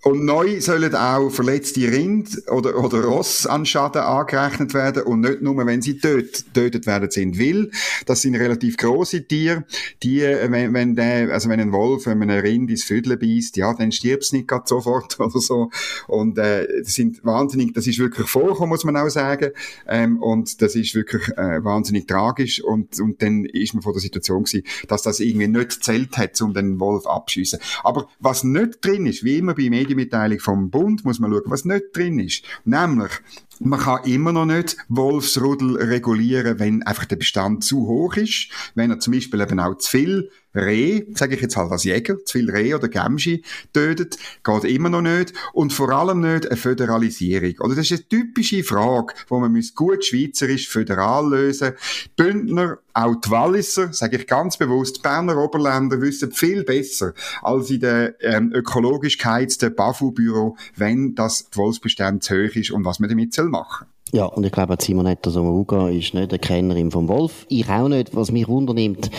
Und 0.02 0.24
neu 0.24 0.62
sollen 0.62 0.96
auch 0.96 1.30
verletzte 1.30 1.92
Rind 1.92 2.44
oder, 2.50 2.82
oder 2.82 3.04
Ross 3.04 3.46
an 3.46 3.66
Schaden 3.66 4.02
angerechnet 4.02 4.74
werden 4.74 5.04
und 5.04 5.22
nicht 5.22 5.42
nur, 5.42 5.58
wenn 5.66 5.82
sie 5.82 5.98
töt, 5.98 6.54
tötet 6.54 6.88
werden 6.88 7.12
sind. 7.12 7.38
Weil, 7.38 7.70
das 8.06 8.22
sind 8.22 8.36
relativ 8.36 8.78
große 8.78 9.28
Tiere, 9.28 9.66
die, 10.02 10.22
äh, 10.22 10.50
wenn, 10.52 10.74
wenn 10.74 10.96
der, 10.96 11.34
also 11.34 11.50
wenn 11.50 11.60
ein 11.60 11.74
Wolf, 11.74 12.06
wenn 12.06 12.18
man 12.18 12.30
ein 12.30 12.40
Rind 12.40 12.70
ins 12.70 12.86
Vödel 12.86 13.18
beißt, 13.18 13.58
ja, 13.58 13.74
dann 13.74 13.92
stirbt 13.92 14.24
es 14.24 14.32
nicht 14.32 14.48
gerade 14.48 14.64
sofort 14.68 15.20
oder 15.20 15.40
so. 15.40 15.70
Und, 16.08 16.38
äh, 16.38 16.66
das 16.82 16.96
sind 16.96 17.26
wahnsinnig, 17.26 17.74
das 17.74 17.86
ist 17.86 18.00
wirklich 18.00 18.28
vorgekommen, 18.30 18.70
muss 18.70 18.86
man 18.86 18.96
auch 18.96 19.10
sagen. 19.10 19.52
Ähm, 19.88 20.22
und 20.22 20.62
das 20.62 20.76
ist 20.76 20.96
wirklich, 20.96 21.28
äh, 21.38 21.64
wahnsinnig 21.64 22.08
tragisch. 22.08 22.64
Und, 22.64 23.00
und 23.00 23.22
dann 23.22 23.44
ist 23.46 23.74
man 23.74 23.84
vor 23.84 23.94
der 23.94 24.02
Situation 24.02 24.44
gewesen, 24.44 24.66
dass 24.88 25.02
das 25.02 25.20
irgendwie 25.20 25.48
nicht 25.48 25.84
zählt 25.84 26.18
hat, 26.18 26.42
um 26.42 26.54
den 26.54 26.80
Wolf 26.80 27.06
abschießen. 27.06 27.60
Aber 27.84 28.08
was 28.20 28.44
nicht 28.44 28.84
drin 28.86 29.06
ist, 29.06 29.24
wie 29.24 29.38
immer 29.38 29.54
bei 29.54 29.70
Medien, 29.70 29.89
Medienmitteilung 29.90 30.40
vom 30.40 30.70
Bund 30.70 31.04
muss 31.04 31.20
man 31.20 31.32
schauen, 31.32 31.44
was 31.46 31.66
nicht 31.66 31.86
drin 31.94 32.20
ist. 32.20 32.46
Nämlich, 32.64 33.12
man 33.60 33.80
kann 33.80 34.04
immer 34.06 34.32
noch 34.32 34.46
nicht 34.46 34.78
Wolfsrudel 34.88 35.78
regulieren, 35.78 36.60
wenn 36.60 36.84
einfach 36.84 37.06
der 37.06 37.18
Bestand 37.18 37.64
zu 37.64 37.88
hoch 37.88 38.16
ist, 38.16 38.50
wenn 38.76 38.90
er 38.90 39.00
zum 39.00 39.14
Beispiel 39.14 39.42
eben 39.42 39.60
auch 39.60 39.78
zu 39.78 39.90
viel 39.92 40.30
Reh, 40.56 41.04
sage 41.14 41.36
ich 41.36 41.42
jetzt 41.42 41.58
halt 41.58 41.72
als 41.72 41.84
Jäger, 41.84 42.18
zu 42.26 42.40
viel 42.40 42.50
Reh 42.50 42.74
oder 42.74 42.90
Gemschi 42.90 43.44
tötet, 43.72 44.18
geht 44.44 44.64
immer 44.64 44.90
noch 44.90 45.04
nicht. 45.04 45.34
Und 45.54 45.74
vor 45.74 45.90
allem 45.92 46.22
nicht 46.22 46.48
eine 46.48 46.58
Föderalisierung. 46.58 47.54
Oder 47.60 47.76
das 47.76 47.92
ist 47.92 47.92
eine 47.92 48.08
typische 48.08 48.64
Frage, 48.64 49.14
wo 49.28 49.40
man 49.40 49.62
gut 49.76 50.04
schweizerisch 50.04 50.68
föderal 50.68 51.30
lösen 51.30 51.74
Bündner, 52.16 52.80
auch 52.94 53.16
die 53.16 53.30
Walliser, 53.30 53.94
sage 53.94 54.18
ich 54.18 54.28
ganz 54.28 54.58
bewusst, 54.58 54.98
die 54.98 55.02
Berner 55.02 55.38
Oberländer 55.38 56.02
wissen 56.02 56.32
viel 56.32 56.64
besser 56.64 57.14
als 57.42 57.70
in 57.70 57.80
der 57.80 58.16
ähm, 58.22 58.52
ökologisch 58.54 59.18
geheizten 59.18 59.74
BAFU-Büro, 59.74 60.58
wenn 60.76 61.16
das 61.16 61.48
Wolfsbestand 61.54 62.24
zu 62.24 62.34
hoch 62.34 62.56
ist 62.56 62.72
und 62.72 62.84
was 62.86 63.00
man 63.00 63.10
damit 63.10 63.34
machen. 63.50 63.88
Ja, 64.12 64.26
und 64.26 64.44
ich 64.44 64.52
glaube, 64.52 64.76
Simonetta 64.80 65.30
Sommaruga 65.30 65.90
ist 65.90 66.14
nicht 66.14 66.32
eine 66.32 66.40
Kennerin 66.40 66.90
vom 66.90 67.08
Wolf. 67.08 67.46
Ich 67.50 67.70
auch 67.70 67.88
nicht. 67.88 68.16
Was 68.16 68.32
mich 68.32 68.48
wundernimmt, 68.48 69.12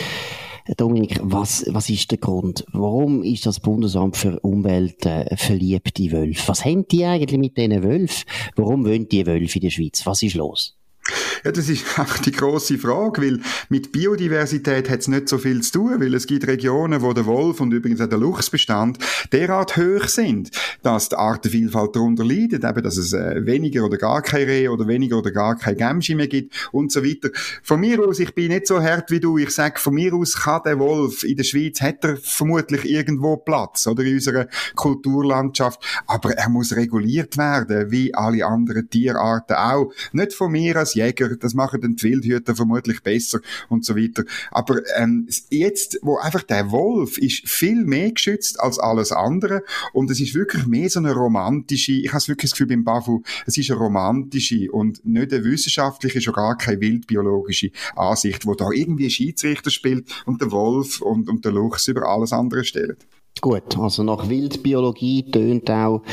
Dominik, 0.77 1.19
was, 1.23 1.65
was 1.69 1.89
ist 1.89 2.11
der 2.11 2.17
Grund? 2.17 2.65
Warum 2.71 3.23
ist 3.23 3.45
das 3.45 3.59
Bundesamt 3.59 4.17
für 4.17 4.39
Umwelt 4.41 5.05
äh, 5.05 5.35
verliebt 5.35 5.99
in 5.99 6.11
Wölfe? 6.11 6.47
Was 6.47 6.65
haben 6.65 6.87
die 6.87 7.05
eigentlich 7.05 7.39
mit 7.39 7.57
diesen 7.57 7.83
Wölfen? 7.83 8.25
Warum 8.55 8.85
wollen 8.85 9.07
die 9.07 9.25
Wölfe 9.25 9.59
in 9.59 9.63
der 9.63 9.69
Schweiz? 9.69 10.05
Was 10.05 10.21
ist 10.23 10.35
los? 10.35 10.77
Ja, 11.43 11.51
das 11.51 11.69
ist 11.69 11.85
einfach 11.99 12.19
die 12.19 12.31
große 12.31 12.77
Frage, 12.77 13.21
weil 13.21 13.39
mit 13.69 13.91
Biodiversität 13.91 14.89
hat 14.89 14.99
es 14.99 15.07
nicht 15.07 15.27
so 15.27 15.37
viel 15.37 15.61
zu 15.61 15.71
tun, 15.71 15.99
weil 15.99 16.13
es 16.13 16.27
gibt 16.27 16.47
Regionen, 16.47 17.01
wo 17.01 17.13
der 17.13 17.25
Wolf 17.25 17.59
und 17.59 17.73
übrigens 17.73 18.01
auch 18.01 18.09
der 18.09 18.19
Luchsbestand 18.19 18.99
derart 19.31 19.77
hoch 19.77 20.07
sind, 20.07 20.51
dass 20.83 21.09
die 21.09 21.15
Artenvielfalt 21.15 21.95
darunter 21.95 22.23
leidet, 22.23 22.63
eben, 22.63 22.83
dass 22.83 22.97
es 22.97 23.13
äh, 23.13 23.45
weniger 23.45 23.85
oder 23.85 23.97
gar 23.97 24.21
kein 24.21 24.45
Reh 24.45 24.67
oder 24.67 24.87
weniger 24.87 25.17
oder 25.17 25.31
gar 25.31 25.57
kein 25.57 25.77
Gemschi 25.77 26.15
mehr 26.15 26.27
gibt 26.27 26.69
und 26.71 26.91
so 26.91 27.03
weiter. 27.03 27.29
Von 27.63 27.79
mir 27.79 27.99
aus, 28.05 28.19
ich 28.19 28.35
bin 28.35 28.49
nicht 28.49 28.67
so 28.67 28.81
hart 28.81 29.09
wie 29.11 29.19
du, 29.19 29.37
ich 29.37 29.51
sage, 29.51 29.79
von 29.79 29.93
mir 29.93 30.13
aus 30.13 30.35
kann 30.35 30.61
der 30.65 30.79
Wolf 30.79 31.23
in 31.23 31.37
der 31.37 31.43
Schweiz, 31.43 31.81
hat 31.81 32.03
er 32.03 32.17
vermutlich 32.17 32.85
irgendwo 32.85 33.37
Platz, 33.37 33.87
oder 33.87 34.03
in 34.03 34.15
unserer 34.15 34.47
Kulturlandschaft, 34.75 35.83
aber 36.07 36.33
er 36.33 36.49
muss 36.49 36.75
reguliert 36.75 37.37
werden, 37.37 37.91
wie 37.91 38.13
alle 38.13 38.45
anderen 38.45 38.89
Tierarten 38.89 39.55
auch. 39.55 39.91
Nicht 40.11 40.33
von 40.33 40.51
mir 40.51 40.75
als 40.77 40.93
Jäger, 40.93 41.30
das 41.37 41.53
machen 41.53 41.81
dann 41.81 41.95
die 41.95 42.03
Wildhüter 42.03 42.55
vermutlich 42.55 43.01
besser 43.01 43.39
und 43.69 43.85
so 43.85 43.95
weiter. 43.95 44.23
Aber 44.51 44.81
ähm, 44.97 45.27
jetzt, 45.49 45.99
wo 46.01 46.17
einfach 46.17 46.43
der 46.43 46.71
Wolf 46.71 47.17
ist 47.17 47.47
viel 47.47 47.85
mehr 47.85 48.11
geschützt 48.11 48.59
als 48.59 48.79
alles 48.79 49.11
andere 49.11 49.63
und 49.93 50.09
es 50.11 50.19
ist 50.19 50.35
wirklich 50.35 50.65
mehr 50.65 50.89
so 50.89 50.99
eine 50.99 51.13
romantische, 51.13 51.93
ich 51.93 52.13
habe 52.13 52.27
wirklich 52.27 52.51
das 52.51 52.57
Gefühl 52.57 52.67
beim 52.67 52.83
Bafu, 52.83 53.21
es 53.45 53.57
ist 53.57 53.69
eine 53.71 53.79
romantische 53.79 54.71
und 54.71 55.05
nicht 55.05 55.33
eine 55.33 55.43
wissenschaftliche, 55.43 56.21
schon 56.21 56.33
gar 56.33 56.57
keine 56.57 56.81
wildbiologische 56.81 57.71
Ansicht, 57.95 58.45
wo 58.45 58.55
da 58.55 58.69
irgendwie 58.71 59.09
Schiedsrichter 59.09 59.69
spielt 59.69 60.09
und 60.25 60.41
der 60.41 60.51
Wolf 60.51 61.01
und, 61.01 61.29
und 61.29 61.45
der 61.45 61.51
Luchs 61.51 61.87
über 61.87 62.07
alles 62.07 62.33
andere 62.33 62.63
stellen. 62.63 62.97
Gut, 63.39 63.77
also 63.77 64.03
nach 64.03 64.29
Wildbiologie 64.29 65.31
tönt 65.31 65.69
auch 65.71 66.03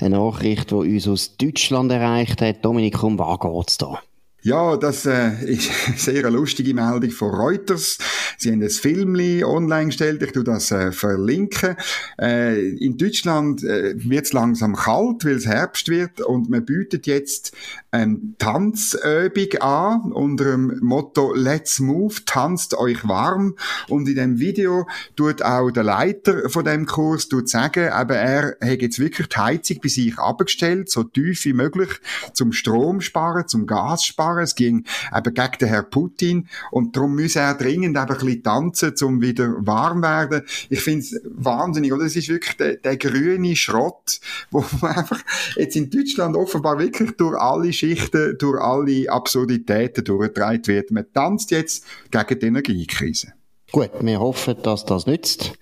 eine 0.00 0.16
Nachricht, 0.16 0.70
die 0.70 0.74
uns 0.74 1.08
aus 1.08 1.36
Deutschland 1.36 1.90
erreicht 1.90 2.40
hat. 2.40 2.64
Dominik, 2.64 3.02
um 3.02 3.18
was 3.18 3.40
geht's 3.40 3.78
da? 3.78 4.00
Ja, 4.42 4.76
das 4.76 5.04
äh, 5.04 5.30
ist 5.44 5.70
eine 5.86 5.96
sehr 5.96 6.30
lustige 6.30 6.72
Meldung 6.72 7.10
von 7.10 7.34
Reuters. 7.34 7.98
Sie 8.36 8.52
haben 8.52 8.62
ein 8.62 8.70
Film 8.70 9.16
online 9.44 9.86
gestellt, 9.86 10.22
ich 10.22 10.32
tu 10.32 10.44
das 10.44 10.70
äh, 10.70 10.92
verlinken. 10.92 11.76
Äh, 12.20 12.68
in 12.76 12.96
Deutschland 12.96 13.64
äh, 13.64 13.94
wird 13.96 14.26
es 14.26 14.32
langsam 14.32 14.76
kalt, 14.76 15.24
weil 15.24 15.36
es 15.36 15.46
Herbst 15.46 15.88
wird 15.88 16.20
und 16.20 16.50
man 16.50 16.64
bietet 16.64 17.06
jetzt 17.08 17.52
eine 17.90 18.18
Tanzübung 18.38 19.60
an 19.60 20.12
unter 20.12 20.44
dem 20.44 20.78
Motto 20.80 21.32
Let's 21.34 21.80
Move, 21.80 22.14
tanzt 22.26 22.74
euch 22.74 23.08
warm. 23.08 23.56
Und 23.88 24.08
in 24.08 24.16
dem 24.16 24.38
Video 24.38 24.86
tut 25.16 25.42
auch 25.42 25.70
der 25.70 25.84
Leiter 25.84 26.50
von 26.50 26.64
dem 26.64 26.84
Kurs 26.84 27.28
tut 27.28 27.48
sagen, 27.48 27.88
aber 27.88 28.16
er 28.16 28.56
hat 28.60 28.82
jetzt 28.82 28.98
wirklich 28.98 29.28
die 29.28 29.36
Heizung 29.36 29.78
bei 29.82 29.88
sich 29.88 30.18
abgestellt, 30.18 30.90
so 30.90 31.02
tief 31.02 31.44
wie 31.46 31.54
möglich, 31.54 31.88
zum 32.34 32.52
Strom 32.52 33.00
sparen, 33.00 33.48
zum 33.48 33.66
Gas 33.66 34.04
sparen. 34.04 34.42
Es 34.42 34.54
ging 34.54 34.84
eben 35.16 35.34
gegen 35.34 35.58
den 35.60 35.68
Herrn 35.68 35.90
Putin 35.90 36.48
und 36.70 36.94
darum 36.94 37.16
muss 37.16 37.36
er 37.36 37.54
dringend 37.54 37.96
eben 37.96 37.98
ein 37.98 38.06
bisschen 38.06 38.42
tanzen, 38.42 38.94
um 39.02 39.22
wieder 39.22 39.54
warm 39.66 40.02
werden. 40.02 40.42
Ich 40.68 40.80
finde 40.80 41.00
es 41.00 41.20
wahnsinnig, 41.24 41.92
oder? 41.92 42.04
Es 42.04 42.16
ist 42.16 42.28
wirklich 42.28 42.56
der, 42.56 42.76
der 42.76 42.96
grüne 42.98 43.56
Schrott, 43.56 44.20
wo 44.50 44.64
einfach 44.82 45.22
jetzt 45.56 45.76
in 45.76 45.88
Deutschland 45.88 46.36
offenbar 46.36 46.78
wirklich 46.78 47.12
durch 47.12 47.38
alle 47.38 47.72
Schichten, 47.78 48.36
durch 48.38 48.60
alle 48.60 49.10
Absurditäten 49.10 50.04
durchgetragen 50.04 50.66
wird. 50.66 50.90
Man 50.90 51.06
tanzt 51.12 51.50
jetzt 51.50 51.84
gegen 52.10 52.38
die 52.38 52.46
Energiekrise. 52.46 53.32
Gut, 53.70 53.90
wir 54.00 54.18
hoffen, 54.18 54.56
dass 54.62 54.86
das 54.86 55.06
nützt. 55.06 55.52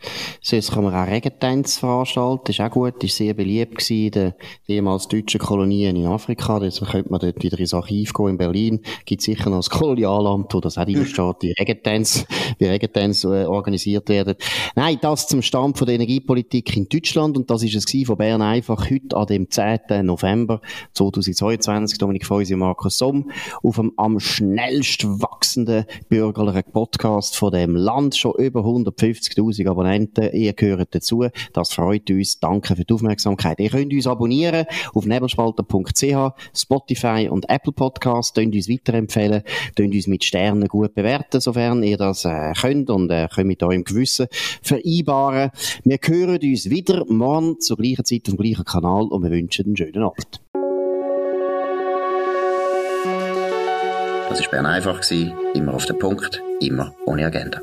Sonst 0.40 0.70
kann 0.70 0.84
man 0.84 0.94
auch 0.94 1.08
Regentänze 1.08 1.80
veranstalten. 1.80 2.52
Ist 2.52 2.60
auch 2.60 2.70
gut. 2.70 3.02
War 3.02 3.08
sehr 3.08 3.34
beliebt 3.34 3.78
gewesen 3.78 4.04
in 4.04 4.10
den 4.12 4.34
ehemals 4.68 5.08
deutschen 5.08 5.40
Kolonien 5.40 5.96
in 5.96 6.06
Afrika. 6.06 6.60
Deswegen 6.60 6.88
könnte 6.88 7.10
man 7.10 7.18
dort 7.18 7.42
wieder 7.42 7.58
ins 7.58 7.74
Archiv 7.74 8.12
gehen 8.12 8.28
in 8.28 8.38
Berlin. 8.38 8.80
Gibt 9.06 9.22
sicher 9.22 9.50
noch 9.50 9.56
das 9.56 9.70
Kolonialamt, 9.70 10.54
wo 10.54 10.60
das 10.60 10.78
auch 10.78 10.84
drin 10.84 11.04
steht, 11.04 11.42
die 11.42 11.50
Regentänze, 11.58 12.26
wie 12.58 12.66
Regentänze 12.66 13.42
äh, 13.42 13.44
organisiert 13.44 14.08
werden. 14.08 14.36
Nein, 14.76 14.98
das 15.00 15.26
zum 15.26 15.42
Stand 15.42 15.76
von 15.76 15.86
der 15.86 15.96
Energiepolitik 15.96 16.76
in 16.76 16.88
Deutschland. 16.88 17.36
Und 17.36 17.50
das 17.50 17.64
ist 17.64 17.74
es 17.74 18.06
von 18.06 18.16
Bern 18.16 18.40
einfach 18.40 18.88
heute 18.88 19.16
an 19.16 19.26
dem 19.26 19.50
10. 19.50 20.06
November 20.06 20.60
2022. 20.94 21.98
Dominik 21.98 22.24
Feusi 22.24 22.54
und 22.54 22.60
Markus 22.60 22.98
Somm 22.98 23.32
auf 23.64 23.74
dem 23.74 23.92
am 23.96 24.20
schnellst 24.20 25.04
wachsenden 25.04 25.86
bürgerlichen 26.08 26.70
Podcast 26.70 27.36
von 27.36 27.50
dem 27.50 27.74
Land. 27.74 27.95
Land 27.96 28.16
schon 28.16 28.34
über 28.38 28.60
150.000 28.60 29.68
Abonnenten. 29.68 30.30
Ihr 30.32 30.52
gehört 30.52 30.94
dazu. 30.94 31.26
Das 31.52 31.72
freut 31.72 32.10
uns. 32.10 32.38
Danke 32.40 32.76
für 32.76 32.84
die 32.84 32.92
Aufmerksamkeit. 32.92 33.58
Ihr 33.58 33.70
könnt 33.70 33.92
uns 33.92 34.06
abonnieren 34.06 34.66
auf 34.94 35.06
nebelspalter.ch, 35.06 36.32
Spotify 36.54 37.28
und 37.30 37.48
Apple 37.48 37.72
Podcasts. 37.72 38.34
Könnt 38.34 38.54
uns 38.54 38.68
weiterempfehlen. 38.68 39.42
Könnt 39.74 39.94
uns 39.94 40.06
mit 40.06 40.24
Sternen 40.24 40.68
gut 40.68 40.94
bewerten, 40.94 41.40
sofern 41.40 41.82
ihr 41.82 41.96
das 41.96 42.24
äh, 42.24 42.52
könnt 42.52 42.90
und 42.90 43.10
äh, 43.10 43.28
könnt 43.34 43.48
mit 43.48 43.62
eurem 43.62 43.84
Gewissen 43.84 44.26
vereinbaren. 44.62 45.50
Wir 45.84 45.98
hören 46.02 46.38
uns 46.42 46.70
wieder 46.70 47.04
morgen 47.08 47.60
zur 47.60 47.78
gleichen 47.78 48.04
Zeit 48.04 48.28
auf 48.28 48.34
dem 48.34 48.36
gleichen 48.36 48.64
Kanal 48.64 49.04
und 49.04 49.22
wir 49.22 49.30
wünschen 49.30 49.66
einen 49.66 49.76
schönen 49.76 50.02
Abend. 50.02 50.40
Das 54.28 54.42
war 54.42 54.50
Bern 54.50 54.66
einfach, 54.66 55.00
immer 55.54 55.74
auf 55.74 55.86
den 55.86 55.98
Punkt, 55.98 56.42
immer 56.60 56.94
ohne 57.06 57.24
Agenda 57.24 57.62